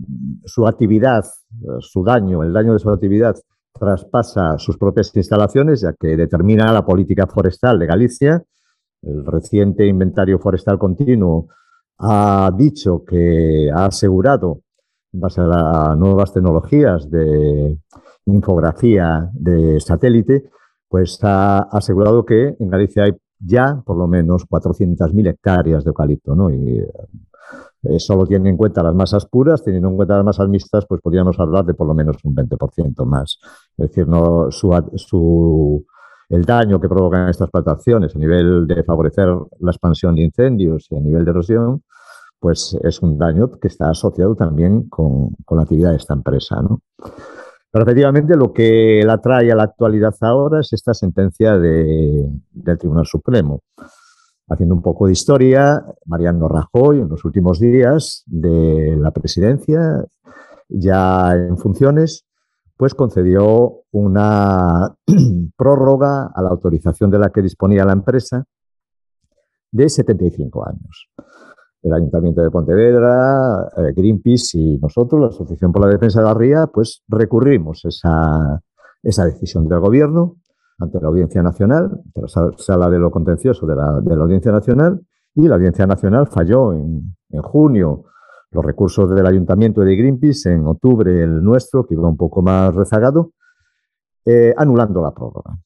su 0.46 0.66
actividad, 0.66 1.26
su 1.80 2.04
daño, 2.04 2.44
el 2.44 2.54
daño 2.54 2.74
de 2.74 2.80
su 2.80 2.90
actividad 2.90 3.36
traspasa 3.72 4.58
sus 4.58 4.78
propias 4.78 5.16
instalaciones, 5.16 5.82
ya 5.82 5.94
que 5.94 6.18
determina 6.18 6.74
la 6.74 6.84
política 6.84 7.28
forestal 7.28 7.78
de 7.78 7.86
Galicia. 7.86 8.44
El 9.02 9.26
reciente 9.26 9.86
inventario 9.86 10.40
forestal 10.40 10.78
continuo 10.78 11.48
ha 12.00 12.52
dicho 12.56 13.04
que 13.06 13.70
ha 13.74 13.86
asegurado 13.86 14.62
en 15.14 15.20
base 15.20 15.42
a 15.42 15.46
las 15.46 15.98
nuevas 15.98 16.34
tecnologías 16.34 17.10
de 17.10 17.78
infografía 18.26 19.30
de 19.34 19.80
satélite, 19.80 20.50
pues 20.88 21.20
ha 21.24 21.60
asegurado 21.60 22.26
que 22.26 22.56
en 22.60 22.70
Galicia 22.70 23.04
hay 23.04 23.14
ya 23.40 23.82
por 23.86 23.98
lo 23.98 24.08
menos 24.08 24.46
400.000 24.48 25.30
hectáreas 25.30 25.84
de 25.84 25.90
eucalipto, 25.90 26.36
¿no? 26.36 26.50
Y 26.52 26.84
eh, 27.84 28.00
solo 28.00 28.28
tiene 28.28 28.50
en 28.50 28.58
cuenta 28.58 28.84
las 28.84 28.94
masas 28.94 29.26
puras, 29.26 29.64
teniendo 29.64 29.90
en 29.90 29.96
cuenta 29.96 30.16
las 30.16 30.26
masas 30.26 30.48
mixtas, 30.48 30.86
pues 30.86 31.02
podríamos 31.02 31.40
hablar 31.40 31.66
de 31.66 31.74
por 31.74 31.88
lo 31.88 31.94
menos 31.94 32.18
un 32.24 32.36
20% 32.36 33.06
más. 33.06 33.40
Es 33.78 33.90
decir, 33.90 34.08
no 34.08 34.52
su, 34.52 34.72
su, 34.96 35.86
el 36.32 36.46
daño 36.46 36.80
que 36.80 36.88
provocan 36.88 37.28
estas 37.28 37.50
plantaciones 37.50 38.16
a 38.16 38.20
nivel 38.20 38.66
de 38.66 38.84
favorecer 38.84 39.28
la 39.60 39.72
expansión 39.72 40.16
de 40.16 40.24
incendios 40.24 40.88
y 40.90 40.96
a 40.96 41.02
nivel 41.02 41.26
de 41.26 41.32
erosión, 41.32 41.84
pues 42.40 42.78
es 42.84 43.02
un 43.02 43.18
daño 43.18 43.52
que 43.52 43.68
está 43.68 43.90
asociado 43.90 44.34
también 44.36 44.88
con, 44.88 45.36
la 45.50 45.64
actividad 45.64 45.92
de 45.92 45.98
esta 45.98 46.14
empresa. 46.14 46.62
¿no? 46.62 46.82
Pero 47.70 47.84
efectivamente 47.84 48.38
lo 48.38 48.54
que 48.54 49.02
la 49.06 49.18
trae 49.18 49.52
a 49.52 49.56
la 49.56 49.64
actualidad 49.64 50.16
ahora 50.22 50.62
es 50.62 50.72
esta 50.72 50.94
sentencia 50.94 51.58
del 51.58 52.78
Tribunal 52.80 53.06
Supremo. 53.06 53.62
Haciendo 54.48 54.76
un 54.76 54.82
poco 54.82 55.08
de 55.08 55.14
historia, 55.14 55.84
Mariano 56.06 56.48
Rajoy 56.48 57.00
en 57.00 57.10
los 57.10 57.26
últimos 57.26 57.60
días 57.60 58.24
de 58.26 58.96
la 58.98 59.12
presidencia, 59.12 60.06
ya 60.70 61.34
en 61.34 61.58
funciones, 61.58 62.26
pues 62.82 62.96
concedió 62.96 63.84
una 63.92 64.92
prórroga 65.56 66.32
a 66.34 66.42
la 66.42 66.50
autorización 66.50 67.12
de 67.12 67.20
la 67.20 67.30
que 67.30 67.44
disponía 67.44 67.86
la 67.86 67.94
empresa 67.94 68.44
de 69.72 69.88
75 69.88 70.68
años. 70.68 71.10
El 71.84 71.94
Ayuntamiento 71.94 72.42
de 72.42 72.50
Pontevedra, 72.50 73.70
eh, 73.78 73.94
Greenpeace 73.96 74.58
y 74.58 74.78
nosotros, 74.80 75.22
la 75.22 75.28
Asociación 75.28 75.72
por 75.72 75.86
la 75.86 75.92
Defensa 75.92 76.22
de 76.22 76.26
la 76.26 76.34
Ría, 76.34 76.66
pues 76.74 77.04
recurrimos 77.08 77.86
esa, 77.86 78.60
esa 79.04 79.26
decisión 79.26 79.68
del 79.68 79.80
Gobierno 79.80 80.38
ante 80.80 81.00
la 81.00 81.10
Audiencia 81.10 81.44
Nacional, 81.44 82.02
ante 82.04 82.20
la 82.20 82.52
sala 82.58 82.90
de 82.90 82.98
lo 82.98 83.12
contencioso 83.12 83.68
de 83.68 83.76
la, 83.76 84.02
de 84.02 84.16
la 84.16 84.24
Audiencia 84.24 84.52
Nacional, 84.52 85.06
y 85.36 85.48
la 85.48 85.54
Audiencia 85.54 85.86
Nacional 85.86 86.26
falló 86.26 86.74
en, 86.74 87.16
en 87.30 87.42
junio 87.44 88.06
los 88.52 88.66
recursos 88.66 89.10
del 89.10 89.26
Ayuntamiento 89.26 89.82
de 89.82 89.96
Greenpeace, 89.96 90.52
en 90.52 90.66
octubre 90.66 91.24
el 91.24 91.44
nuestro, 91.44 91.86
que 91.86 91.94
iba 91.94 92.08
un 92.08 92.18
poco 92.18 92.42
más 92.42 92.74
rezagado, 92.76 93.32
eh, 94.26 94.54
anulando 94.58 95.02
la 95.02 95.12
prórroga. 95.12 95.58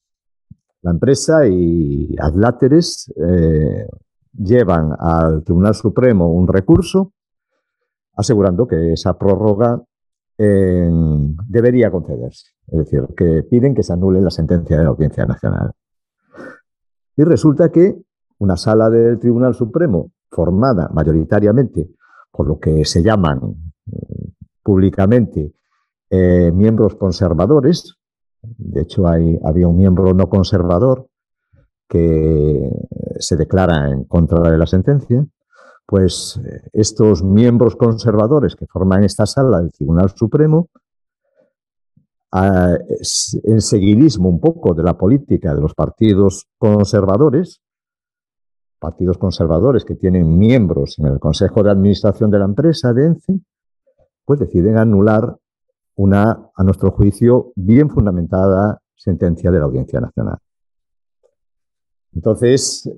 La 0.82 0.92
empresa 0.92 1.46
y 1.48 2.14
Adláteres 2.18 3.12
eh, 3.16 3.86
llevan 4.32 4.92
al 4.98 5.42
Tribunal 5.42 5.74
Supremo 5.74 6.32
un 6.32 6.46
recurso 6.46 7.12
asegurando 8.16 8.66
que 8.66 8.92
esa 8.92 9.18
prórroga 9.18 9.82
debería 10.38 11.90
concederse. 11.90 12.50
Es 12.66 12.78
decir, 12.80 13.06
que 13.16 13.42
piden 13.44 13.74
que 13.74 13.82
se 13.82 13.94
anule 13.94 14.20
la 14.20 14.30
sentencia 14.30 14.76
de 14.76 14.84
la 14.84 14.90
Audiencia 14.90 15.24
Nacional. 15.24 15.72
Y 17.16 17.24
resulta 17.24 17.70
que 17.70 17.96
una 18.38 18.56
sala 18.56 18.90
del 18.90 19.18
Tribunal 19.18 19.54
Supremo, 19.54 20.10
formada 20.30 20.90
mayoritariamente 20.92 21.88
por 22.36 22.46
lo 22.46 22.58
que 22.58 22.84
se 22.84 23.02
llaman 23.02 23.40
eh, 23.90 24.32
públicamente 24.62 25.54
eh, 26.10 26.52
miembros 26.52 26.94
conservadores, 26.96 27.94
de 28.42 28.82
hecho 28.82 29.08
hay, 29.08 29.38
había 29.42 29.68
un 29.68 29.76
miembro 29.76 30.12
no 30.12 30.28
conservador 30.28 31.08
que 31.88 32.70
se 33.18 33.36
declara 33.36 33.90
en 33.90 34.04
contra 34.04 34.50
de 34.50 34.58
la 34.58 34.66
sentencia, 34.66 35.26
pues 35.86 36.40
eh, 36.44 36.68
estos 36.72 37.22
miembros 37.22 37.76
conservadores 37.76 38.54
que 38.54 38.66
forman 38.66 39.04
esta 39.04 39.24
sala 39.24 39.60
del 39.60 39.72
Tribunal 39.72 40.10
Supremo 40.14 40.68
en 43.44 43.60
seguidismo 43.62 44.28
un 44.28 44.40
poco 44.40 44.74
de 44.74 44.82
la 44.82 44.98
política 44.98 45.54
de 45.54 45.60
los 45.60 45.74
partidos 45.74 46.46
conservadores, 46.58 47.62
partidos 48.78 49.18
conservadores 49.18 49.84
que 49.84 49.94
tienen 49.94 50.38
miembros 50.38 50.98
en 50.98 51.06
el 51.06 51.18
Consejo 51.18 51.62
de 51.62 51.70
Administración 51.70 52.30
de 52.30 52.38
la 52.38 52.44
empresa 52.44 52.92
de 52.92 53.06
ENCE, 53.06 53.40
pues 54.24 54.40
deciden 54.40 54.78
anular 54.78 55.36
una, 55.96 56.50
a 56.54 56.64
nuestro 56.64 56.90
juicio, 56.90 57.52
bien 57.54 57.90
fundamentada 57.90 58.80
sentencia 58.94 59.50
de 59.50 59.58
la 59.58 59.64
Audiencia 59.64 60.00
Nacional. 60.00 60.38
Entonces, 62.14 62.90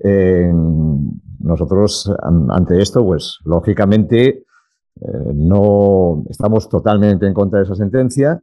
nosotros 1.39 2.11
ante 2.21 2.81
esto, 2.81 3.03
pues 3.05 3.39
lógicamente 3.43 4.27
eh, 4.29 5.31
no 5.33 6.23
estamos 6.29 6.69
totalmente 6.69 7.27
en 7.27 7.33
contra 7.33 7.59
de 7.59 7.65
esa 7.65 7.75
sentencia 7.75 8.41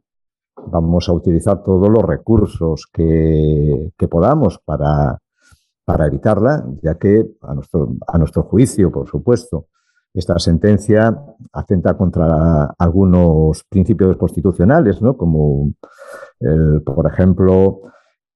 vamos 0.65 1.07
a 1.09 1.13
utilizar 1.13 1.63
todos 1.63 1.89
los 1.89 2.03
recursos 2.03 2.87
que, 2.91 3.91
podamos 4.09 4.59
para, 4.59 5.19
para, 5.87 6.05
evitarla, 6.05 6.65
ya 6.81 6.95
que 6.95 7.25
a 7.41 7.53
nuestro, 7.53 7.95
a 8.05 8.17
nuestro 8.17 8.43
juicio, 8.43 8.91
por 8.91 9.07
supuesto, 9.07 9.67
esta 10.13 10.37
sentencia 10.37 11.15
atenta 11.53 11.95
contra 11.95 12.73
algunos 12.77 13.63
principios 13.69 14.17
constitucionales, 14.17 15.01
¿no? 15.01 15.15
como, 15.15 15.71
por 16.85 17.07
ejemplo, 17.07 17.81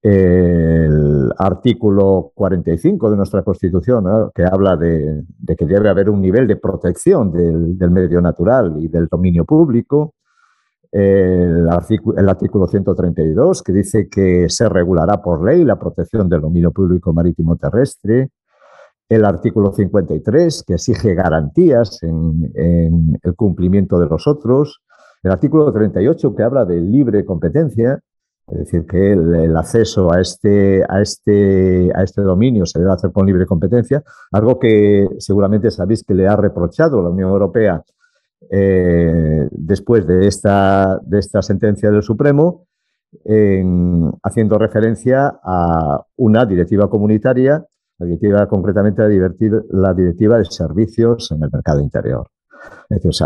el 0.02 1.32
artículo 1.38 2.32
45 2.34 3.12
de 3.12 3.18
nuestra 3.18 3.44
Constitución, 3.44 4.32
que 4.34 4.44
habla 4.46 4.78
de, 4.78 5.24
que 5.58 5.66
debe 5.66 5.90
haber 5.90 6.10
un 6.10 6.22
nivel 6.22 6.48
de 6.48 6.56
protección 6.56 7.32
del 7.32 7.92
medio 7.92 8.22
natural 8.22 8.76
y 8.80 8.88
del 8.88 9.08
dominio 9.08 9.46
público, 9.46 10.16
el, 10.92 11.70
artículo, 11.70 12.68
132, 12.68 13.64
que 13.64 13.72
dice 13.72 14.10
que 14.10 14.50
se 14.50 14.68
regulará 14.68 15.22
por 15.22 15.44
ley 15.44 15.64
la 15.64 15.80
protección 15.80 16.28
del 16.28 16.42
dominio 16.42 16.72
público 16.72 17.14
marítimo 17.14 17.56
terrestre, 17.56 18.30
el 19.08 19.26
artículo 19.26 19.72
53, 19.72 20.64
que 20.66 20.74
exige 20.74 21.14
garantías 21.14 22.02
en, 22.04 23.20
el 23.22 23.36
cumplimiento 23.36 24.00
de 24.00 24.08
los 24.08 24.28
otros, 24.28 24.82
el 25.24 25.32
artículo 25.32 25.72
38, 25.72 26.36
que 26.36 26.44
habla 26.44 26.66
de 26.66 26.82
libre 26.82 27.26
competencia, 27.26 28.00
es 28.48 28.58
decir, 28.58 28.86
que 28.86 29.14
el, 29.14 29.56
acceso 29.56 30.12
a 30.12 30.20
este, 30.20 30.84
a, 30.88 31.02
este, 31.02 31.90
a 31.96 32.04
este 32.04 32.22
dominio 32.22 32.66
se 32.66 32.80
debe 32.80 32.92
hacer 32.92 33.12
con 33.12 33.26
libre 33.26 33.46
competencia, 33.46 34.04
algo 34.32 34.60
que 34.60 35.08
seguramente 35.20 35.72
sabéis 35.72 36.04
que 36.04 36.14
le 36.14 36.28
ha 36.28 36.36
reprochado 36.36 37.02
la 37.02 37.10
Unión 37.10 37.30
Europea 37.30 37.82
eh, 38.50 39.48
después 39.52 40.08
de 40.08 40.28
esta, 40.28 41.00
de 41.04 41.20
esta 41.20 41.42
sentencia 41.42 41.92
del 41.92 42.04
Supremo, 42.04 42.68
haciendo 44.24 44.58
referencia 44.58 45.40
a 45.44 46.02
una 46.16 46.46
directiva 46.46 46.90
comunitaria, 46.90 47.66
la 47.98 48.06
directiva 48.06 48.48
concretamente 48.48 49.02
la 49.72 49.94
directiva 49.94 50.38
de 50.38 50.46
servicios 50.46 51.30
en 51.32 51.44
el 51.44 51.50
mercado 51.52 51.82
interior. 51.82 52.30
Es 52.90 53.22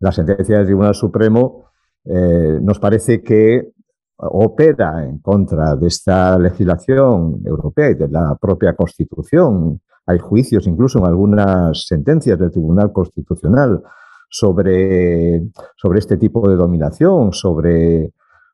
la 0.00 0.10
sentencia 0.10 0.56
del 0.56 0.66
Tribunal 0.66 0.94
Supremo 0.94 1.66
eh, 2.04 2.58
nos 2.60 2.78
parece 2.80 3.22
que 3.22 3.70
opera 4.16 5.04
en 5.04 5.18
contra 5.18 5.76
de 5.76 5.86
esta 5.86 6.38
legislación 6.38 7.40
europea 7.44 7.90
y 7.90 7.94
de 7.94 8.08
la 8.08 8.36
propia 8.40 8.74
Constitución 8.74 9.80
hay 10.06 10.18
juicios, 10.18 10.66
incluso 10.66 10.98
en 10.98 11.06
algunas 11.06 11.86
sentencias 11.86 12.38
del 12.38 12.50
Tribunal 12.50 12.92
Constitucional, 12.92 13.82
sobre, 14.28 15.42
sobre 15.76 15.98
este 15.98 16.16
tipo 16.16 16.48
de 16.48 16.56
dominación, 16.56 17.32
sobre 17.32 18.12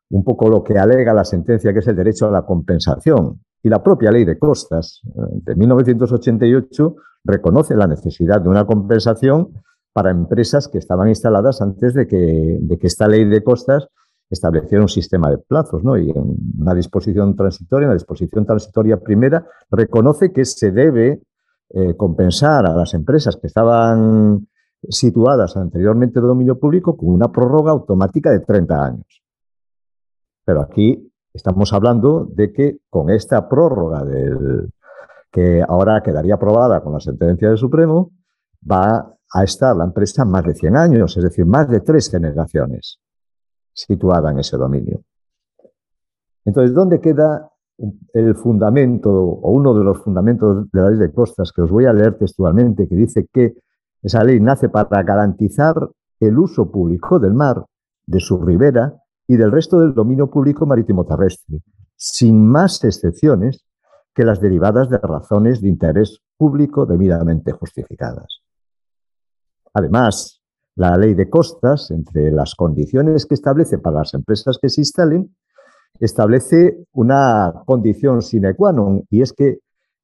un 0.09 0.23
poco 0.23 0.49
lo 0.49 0.63
que 0.63 0.77
alega 0.77 1.13
la 1.13 1.23
sentencia, 1.23 1.71
que 1.71 1.79
es 1.79 1.87
el 1.87 1.95
derecho 1.95 2.27
a 2.27 2.31
la 2.31 2.45
compensación. 2.45 3.41
Y 3.63 3.69
la 3.69 3.81
propia 3.81 4.11
ley 4.11 4.25
de 4.25 4.37
costas 4.37 5.01
eh, 5.05 5.09
de 5.43 5.55
1988 5.55 6.95
reconoce 7.23 7.75
la 7.75 7.87
necesidad 7.87 8.41
de 8.41 8.49
una 8.49 8.65
compensación 8.65 9.49
para 9.93 10.11
empresas 10.11 10.67
que 10.67 10.77
estaban 10.77 11.09
instaladas 11.09 11.61
antes 11.61 11.93
de 11.93 12.07
que, 12.07 12.57
de 12.59 12.77
que 12.77 12.87
esta 12.87 13.07
ley 13.07 13.25
de 13.25 13.43
costas 13.43 13.87
estableciera 14.29 14.81
un 14.81 14.89
sistema 14.89 15.29
de 15.29 15.39
plazos, 15.39 15.83
¿no? 15.83 15.97
Y 15.97 16.09
en 16.09 16.35
una 16.59 16.73
disposición 16.73 17.35
transitoria, 17.35 17.85
en 17.85 17.89
la 17.89 17.95
disposición 17.95 18.45
transitoria 18.45 18.97
primera, 18.97 19.47
reconoce 19.71 20.31
que 20.31 20.45
se 20.45 20.71
debe 20.71 21.21
eh, 21.69 21.95
compensar 21.95 22.65
a 22.65 22.73
las 22.73 22.93
empresas 22.93 23.37
que 23.37 23.47
estaban 23.47 24.47
situadas 24.87 25.57
anteriormente 25.57 26.19
de 26.19 26.27
dominio 26.27 26.59
público 26.59 26.95
con 26.95 27.09
una 27.09 27.31
prórroga 27.31 27.71
automática 27.71 28.31
de 28.31 28.39
30 28.39 28.83
años. 28.83 29.23
Pero 30.45 30.61
aquí 30.61 31.11
estamos 31.33 31.73
hablando 31.73 32.25
de 32.25 32.51
que 32.51 32.79
con 32.89 33.09
esta 33.09 33.47
prórroga 33.47 34.03
del, 34.03 34.71
que 35.31 35.63
ahora 35.67 36.01
quedaría 36.01 36.35
aprobada 36.35 36.81
con 36.81 36.93
la 36.93 36.99
sentencia 36.99 37.49
del 37.49 37.57
Supremo, 37.57 38.11
va 38.69 39.15
a 39.31 39.43
estar 39.43 39.75
la 39.75 39.83
empresa 39.83 40.25
más 40.25 40.43
de 40.43 40.55
100 40.55 40.75
años, 40.75 41.15
es 41.17 41.23
decir, 41.23 41.45
más 41.45 41.69
de 41.69 41.81
tres 41.81 42.09
generaciones 42.09 42.99
situada 43.73 44.31
en 44.31 44.39
ese 44.39 44.57
dominio. 44.57 45.03
Entonces, 46.45 46.73
¿dónde 46.73 46.99
queda 46.99 47.51
el 48.13 48.35
fundamento 48.35 49.11
o 49.11 49.51
uno 49.51 49.73
de 49.73 49.83
los 49.83 49.99
fundamentos 49.99 50.69
de 50.71 50.81
la 50.81 50.89
ley 50.89 50.99
de 50.99 51.13
costas 51.13 51.51
que 51.51 51.61
os 51.61 51.71
voy 51.71 51.85
a 51.85 51.93
leer 51.93 52.17
textualmente, 52.17 52.87
que 52.87 52.95
dice 52.95 53.27
que 53.31 53.55
esa 54.01 54.23
ley 54.23 54.39
nace 54.39 54.69
para 54.69 55.03
garantizar 55.03 55.75
el 56.19 56.37
uso 56.37 56.71
público 56.71 57.19
del 57.19 57.33
mar, 57.33 57.65
de 58.05 58.19
su 58.19 58.41
ribera 58.41 58.93
y 59.27 59.37
del 59.37 59.51
resto 59.51 59.79
del 59.79 59.93
dominio 59.93 60.29
público 60.29 60.65
marítimo 60.65 61.05
terrestre, 61.05 61.61
sin 61.95 62.45
más 62.45 62.83
excepciones 62.83 63.65
que 64.13 64.25
las 64.25 64.41
derivadas 64.41 64.89
de 64.89 64.97
razones 64.97 65.61
de 65.61 65.69
interés 65.69 66.19
público 66.37 66.85
debidamente 66.85 67.51
justificadas. 67.51 68.41
Además, 69.73 70.41
la 70.75 70.97
ley 70.97 71.13
de 71.13 71.29
costas, 71.29 71.91
entre 71.91 72.31
las 72.31 72.55
condiciones 72.55 73.25
que 73.25 73.35
establece 73.35 73.77
para 73.77 73.99
las 73.99 74.13
empresas 74.13 74.57
que 74.61 74.69
se 74.69 74.81
instalen, 74.81 75.35
establece 75.99 76.85
una 76.93 77.53
condición 77.65 78.21
sine 78.21 78.55
qua 78.55 78.71
non 78.71 79.03
y 79.09 79.21
es 79.21 79.33
que 79.33 79.59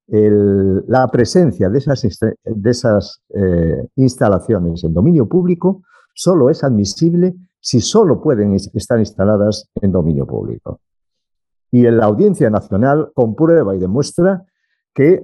la 0.08 1.08
presencia 1.08 1.70
de 1.70 1.80
esas, 1.80 3.22
eh, 3.34 3.88
instalaciones 3.96 4.84
en 4.84 4.94
dominio 4.94 5.28
público 5.28 5.82
solo 6.14 6.50
es 6.50 6.64
admisible 6.64 7.34
si 7.60 7.82
solo 7.82 8.22
pueden 8.22 8.54
estar 8.54 9.00
instaladas 9.00 9.70
en 9.82 9.92
dominio 9.92 10.28
público. 10.28 10.80
Y 11.72 11.82
la 11.90 12.06
Audiencia 12.06 12.50
Nacional 12.52 13.12
comprueba 13.16 13.76
y 13.76 13.80
demuestra 13.80 14.46
que 14.94 15.24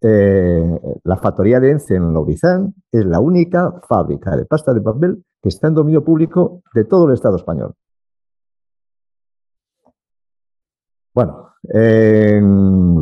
eh, 0.00 0.80
la 1.04 1.16
factoría 1.16 1.60
de 1.60 1.70
ENCE 1.70 1.94
en 1.94 2.12
Lobrizán 2.12 2.74
es 2.90 3.04
la 3.04 3.20
única 3.20 3.80
fábrica 3.88 4.36
de 4.36 4.44
pasta 4.44 4.74
de 4.74 4.80
papel 4.80 5.24
que 5.40 5.48
está 5.48 5.68
en 5.68 5.74
dominio 5.74 6.04
público 6.04 6.62
de 6.74 6.84
todo 6.84 7.06
el 7.06 7.14
Estado 7.14 7.36
español. 7.36 7.74
Bueno, 11.18 11.54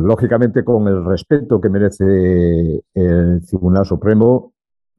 lógicamente 0.01 0.65
con 0.65 0.87
el 0.87 1.05
respeto 1.05 1.61
que 1.61 1.69
merece 1.69 2.83
el 2.95 3.45
Tribunal 3.45 3.85
Supremo, 3.85 4.53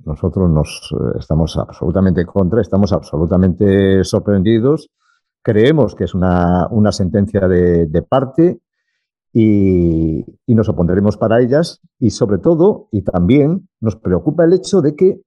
nosotros 0.05 0.49
nos 0.49 0.89
eh, 0.93 1.19
estamos 1.19 1.57
absolutamente 1.57 2.25
contra, 2.25 2.61
estamos 2.61 2.93
absolutamente 2.93 4.05
sorprendidos. 4.05 4.89
Creemos 5.43 5.97
que 5.97 6.05
es 6.05 6.15
una, 6.15 6.69
sentencia 6.93 7.49
de, 7.49 8.07
parte 8.09 8.61
y, 9.33 10.25
y, 10.47 10.55
nos 10.55 10.69
opondremos 10.69 11.17
para 11.17 11.41
ellas 11.41 11.81
y 11.99 12.11
sobre 12.11 12.39
todo, 12.39 12.87
y 12.93 13.03
también 13.03 13.69
nos 13.81 13.97
preocupa 13.97 14.45
el 14.45 14.53
hecho 14.53 14.81
de 14.81 14.95
que 14.95 15.21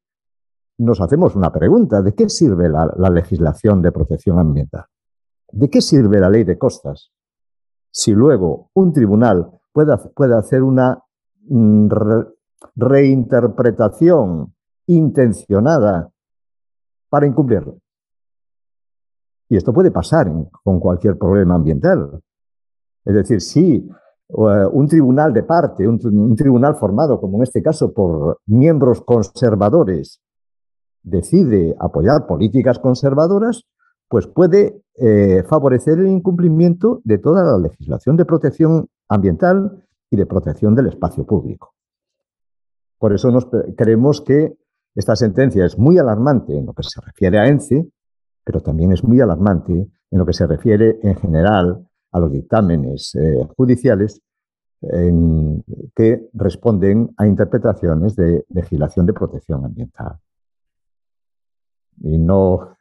nos 0.77 1.01
hacemos 1.01 1.35
una 1.35 1.51
pregunta, 1.51 2.01
¿de 2.01 2.15
qué 2.15 2.29
sirve 2.29 2.69
la 2.69 3.09
legislación 3.09 3.81
de 3.81 3.91
protección 3.91 4.39
ambiental? 4.39 4.85
¿De 5.51 5.69
qué 5.69 5.81
sirve 5.81 6.21
la 6.21 6.29
ley 6.29 6.45
de 6.45 6.57
costas 6.57 7.11
si 7.91 8.13
luego 8.13 8.69
un 8.73 8.93
tribunal 8.93 9.51
puede, 9.71 9.95
puede 10.15 10.35
hacer 10.35 10.63
una 10.63 11.03
mm, 11.47 11.89
reinterpretación 12.75 14.53
intencionada 14.87 16.09
para 17.09 17.27
incumplirlo? 17.27 17.77
Y 19.49 19.57
esto 19.57 19.73
puede 19.73 19.91
pasar 19.91 20.31
con 20.63 20.79
cualquier 20.79 21.17
problema 21.17 21.55
ambiental. 21.55 22.21
Es 23.03 23.13
decir, 23.13 23.41
si 23.41 23.89
eh, 24.29 24.65
un 24.71 24.87
tribunal 24.87 25.33
de 25.33 25.43
parte, 25.43 25.85
un, 25.85 26.35
tribunal 26.37 26.75
formado, 26.75 27.19
como 27.19 27.37
en 27.37 27.43
este 27.43 27.61
caso, 27.61 27.93
por 27.93 28.39
miembros 28.45 29.01
conservadores, 29.01 30.21
decide 31.03 31.75
apoyar 31.79 32.27
políticas 32.27 32.79
conservadoras, 32.79 33.63
pues 34.11 34.27
puede 34.27 34.83
eh, 34.95 35.41
favorecer 35.47 35.97
el 35.97 36.07
incumplimiento 36.07 36.99
de 37.05 37.17
toda 37.17 37.45
la 37.45 37.57
legislación 37.57 38.17
de 38.17 38.25
protección 38.25 38.89
ambiental 39.07 39.85
y 40.09 40.17
de 40.17 40.25
protección 40.25 40.75
del 40.75 40.87
espacio 40.87 41.25
público. 41.25 41.73
Por 42.99 43.13
eso 43.13 43.31
nos 43.31 43.47
creemos 43.77 44.19
que 44.19 44.53
esta 44.95 45.15
sentencia 45.15 45.65
es 45.65 45.77
muy 45.77 45.97
alarmante 45.97 46.57
en 46.57 46.65
lo 46.65 46.73
que 46.73 46.83
se 46.83 46.99
refiere 46.99 47.39
a 47.39 47.47
ENCE, 47.47 47.87
pero 48.43 48.59
también 48.59 48.91
es 48.91 49.01
muy 49.01 49.21
alarmante 49.21 49.71
en 49.71 50.19
lo 50.19 50.25
que 50.25 50.33
se 50.33 50.45
refiere 50.45 50.99
en 51.01 51.15
general 51.15 51.87
a 52.11 52.19
los 52.19 52.33
dictámenes 52.33 53.15
eh, 53.15 53.47
judiciales 53.55 54.21
que 55.95 56.27
responden 56.33 57.13
a 57.15 57.27
interpretaciones 57.27 58.15
de 58.15 58.43
legislación 58.49 59.05
de 59.05 59.13
protección 59.13 59.63
ambiental. 59.63 60.17
Y 62.03 62.17
no, 62.17 62.77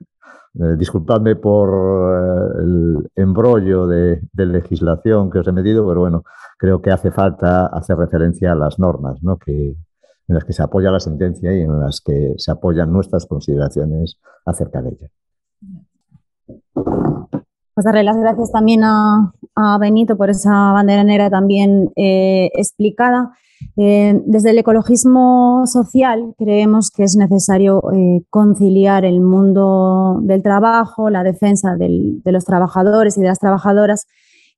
eh, 0.59 0.77
disculpadme 0.77 1.37
por 1.37 1.69
eh, 1.69 2.63
el 2.63 3.11
embrollo 3.15 3.87
de, 3.87 4.21
legislación 4.35 5.31
que 5.31 5.39
os 5.39 5.47
he 5.47 5.53
metido, 5.53 5.87
pero 5.87 6.01
bueno, 6.01 6.25
creo 6.59 6.83
que 6.83 6.91
hace 6.91 7.13
falta 7.13 7.67
hacer 7.67 7.97
referencia 7.97 8.53
a 8.53 8.57
las 8.57 8.79
normas 8.79 9.23
¿no? 9.23 9.39
en 9.47 9.77
las 10.27 10.45
que 10.45 10.53
se 10.53 10.63
apoya 10.63 10.91
la 10.91 11.01
sentencia 11.01 11.53
y 11.55 11.63
en 11.63 11.79
las 11.79 12.01
que 12.01 12.35
se 12.37 12.51
apoyan 12.51 12.93
nuestras 12.93 13.27
consideraciones 13.27 14.19
acerca 14.45 14.83
de 14.83 14.91
ella. 14.91 15.09
Pues 17.75 17.85
darle 17.85 18.03
las 18.03 18.17
gracias 18.17 18.51
también 18.51 18.83
a, 18.85 19.33
Benito 19.79 20.17
por 20.17 20.31
esa 20.31 20.73
bandera 20.73 21.05
negra 21.05 21.31
también 21.31 21.93
eh, 21.97 22.51
explicada. 22.55 23.33
Eh, 23.77 24.21
desde 24.27 24.51
el 24.51 24.59
ecologismo 24.59 25.63
social 25.67 26.35
creemos 26.37 26.91
que 26.91 27.05
es 27.05 27.17
necesario 27.17 27.83
eh, 27.93 28.23
conciliar 28.31 29.05
el 29.05 29.21
mundo 29.21 30.19
del 30.23 30.43
trabajo, 30.43 31.11
la 31.11 31.23
defensa 31.23 31.77
de 31.77 32.21
los 32.25 32.45
trabajadores 32.45 33.17
y 33.17 33.21
de 33.21 33.29
las 33.29 33.39
trabajadoras 33.39 34.07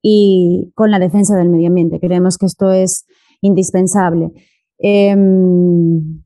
y 0.02 0.72
con 0.74 0.90
la 0.90 0.98
defensa 0.98 1.36
del 1.36 1.48
medio 1.48 1.68
ambiente. 1.68 2.00
Creemos 2.00 2.38
que 2.38 2.46
esto 2.46 2.72
es 2.72 3.06
indispensable. 3.40 4.30
Em, 4.78 6.22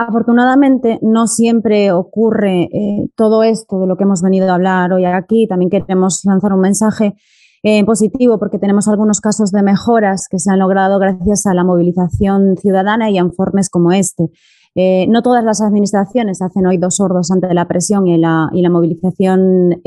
Afortunadamente, 0.00 1.00
no 1.02 1.26
siempre 1.26 1.90
ocurre 1.90 2.68
eh, 2.72 3.08
todo 3.16 3.42
esto 3.42 3.80
de 3.80 3.88
lo 3.88 3.96
que 3.96 4.04
hemos 4.04 4.22
venido 4.22 4.48
a 4.48 4.54
hablar 4.54 4.92
hoy 4.92 5.04
aquí. 5.04 5.48
También 5.48 5.70
queremos 5.70 6.20
lanzar 6.24 6.52
un 6.52 6.60
mensaje 6.60 7.16
eh, 7.62 7.84
positivo 7.84 8.38
porque 8.38 8.58
tenemos 8.58 8.88
algunos 8.88 9.20
casos 9.20 9.50
de 9.50 9.62
mejoras 9.62 10.26
que 10.30 10.38
se 10.38 10.50
han 10.50 10.58
logrado 10.58 10.98
gracias 10.98 11.46
a 11.46 11.54
la 11.54 11.64
movilización 11.64 12.56
ciudadana 12.56 13.10
y 13.10 13.18
a 13.18 13.22
informes 13.22 13.68
como 13.68 13.92
este. 13.92 14.30
Eh, 14.74 15.06
no 15.08 15.22
todas 15.22 15.44
las 15.44 15.60
administraciones 15.60 16.40
hacen 16.40 16.66
oídos 16.66 16.96
sordos 16.96 17.30
ante 17.30 17.52
la 17.52 17.66
presión 17.66 18.06
y 18.06 18.16
la, 18.18 18.50
movilización 18.70 19.80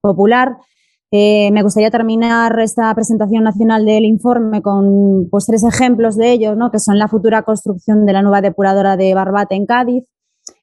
popular. 0.00 0.56
Eh, 1.12 1.50
me 1.50 1.64
gustaría 1.64 1.90
terminar 1.90 2.56
esta 2.60 2.94
presentación 2.94 3.42
nacional 3.42 3.84
del 3.84 4.04
informe 4.04 4.62
con 4.62 5.26
pues, 5.28 5.46
tres 5.46 5.64
ejemplos 5.64 6.16
de 6.16 6.30
ellos, 6.30 6.56
¿no? 6.56 6.70
que 6.70 6.78
son 6.78 6.98
la 6.98 7.08
futura 7.08 7.42
construcción 7.42 8.06
de 8.06 8.12
la 8.12 8.22
nueva 8.22 8.40
depuradora 8.40 8.96
de 8.96 9.12
Barbate 9.14 9.56
en 9.56 9.66
Cádiz, 9.66 10.04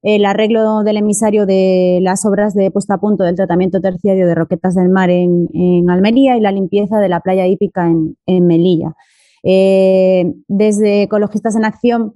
el 0.01 0.25
arreglo 0.25 0.83
del 0.83 0.97
emisario 0.97 1.45
de 1.45 1.99
las 2.01 2.25
obras 2.25 2.53
de 2.53 2.71
puesta 2.71 2.95
a 2.95 2.99
punto 2.99 3.23
del 3.23 3.35
tratamiento 3.35 3.81
terciario 3.81 4.27
de 4.27 4.35
roquetas 4.35 4.75
del 4.75 4.89
mar 4.89 5.09
en, 5.09 5.89
Almería 5.89 6.37
y 6.37 6.41
la 6.41 6.51
limpieza 6.51 6.99
de 6.99 7.09
la 7.09 7.21
playa 7.21 7.47
hípica 7.47 7.87
en, 7.87 8.47
Melilla. 8.47 8.95
Eh, 9.43 10.33
desde 10.47 11.03
Ecologistas 11.03 11.55
en 11.55 11.65
Acción 11.65 12.15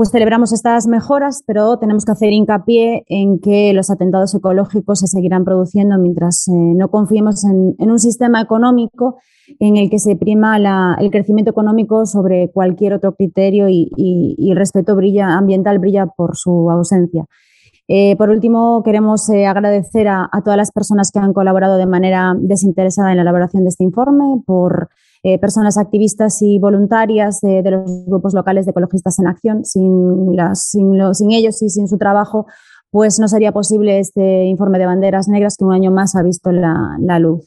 pues 0.00 0.12
celebramos 0.12 0.54
estas 0.54 0.86
mejoras, 0.86 1.44
pero 1.46 1.76
tenemos 1.76 2.06
que 2.06 2.12
hacer 2.12 2.32
hincapié 2.32 3.04
en 3.06 3.38
que 3.38 3.74
los 3.74 3.90
atentados 3.90 4.34
ecológicos 4.34 5.00
se 5.00 5.06
seguirán 5.06 5.44
produciendo 5.44 5.98
mientras 5.98 6.48
eh, 6.48 6.52
no 6.54 6.90
confiemos 6.90 7.44
en, 7.44 7.74
un 7.78 7.98
sistema 7.98 8.40
económico 8.40 9.18
en 9.58 9.76
el 9.76 9.90
que 9.90 9.98
se 9.98 10.16
prima 10.16 10.56
el 10.98 11.10
crecimiento 11.10 11.50
económico 11.50 12.06
sobre 12.06 12.50
cualquier 12.50 12.94
otro 12.94 13.14
criterio 13.14 13.68
y, 13.68 13.90
el 14.38 14.56
respeto 14.56 14.96
brilla, 14.96 15.36
ambiental 15.36 15.78
brilla 15.78 16.06
por 16.06 16.34
su 16.34 16.70
ausencia. 16.70 17.26
Eh, 17.86 18.16
por 18.16 18.30
último, 18.30 18.82
queremos 18.82 19.28
eh, 19.28 19.44
agradecer 19.44 20.08
a, 20.08 20.30
todas 20.42 20.56
las 20.56 20.72
personas 20.72 21.10
que 21.12 21.18
han 21.18 21.34
colaborado 21.34 21.76
de 21.76 21.84
manera 21.84 22.34
desinteresada 22.38 23.10
en 23.10 23.16
la 23.16 23.22
elaboración 23.22 23.64
de 23.64 23.68
este 23.68 23.84
informe, 23.84 24.40
por 24.46 24.88
eh, 25.22 25.38
personas 25.38 25.76
activistas 25.76 26.40
y 26.40 26.58
voluntarias 26.58 27.40
de, 27.42 27.62
los 27.70 28.06
grupos 28.06 28.32
locales 28.32 28.64
de 28.64 28.70
ecologistas 28.70 29.18
en 29.18 29.26
acción. 29.26 29.64
Sin, 29.64 30.34
sin, 30.54 31.32
ellos 31.32 31.60
y 31.62 31.68
sin 31.68 31.88
su 31.88 31.98
trabajo, 31.98 32.46
pues 32.90 33.18
no 33.18 33.28
sería 33.28 33.52
posible 33.52 33.98
este 33.98 34.44
informe 34.44 34.78
de 34.78 34.86
banderas 34.86 35.28
negras 35.28 35.56
que 35.58 35.64
un 35.64 35.74
año 35.74 35.90
más 35.90 36.16
ha 36.16 36.22
visto 36.22 36.50
la, 36.52 37.18
luz. 37.18 37.46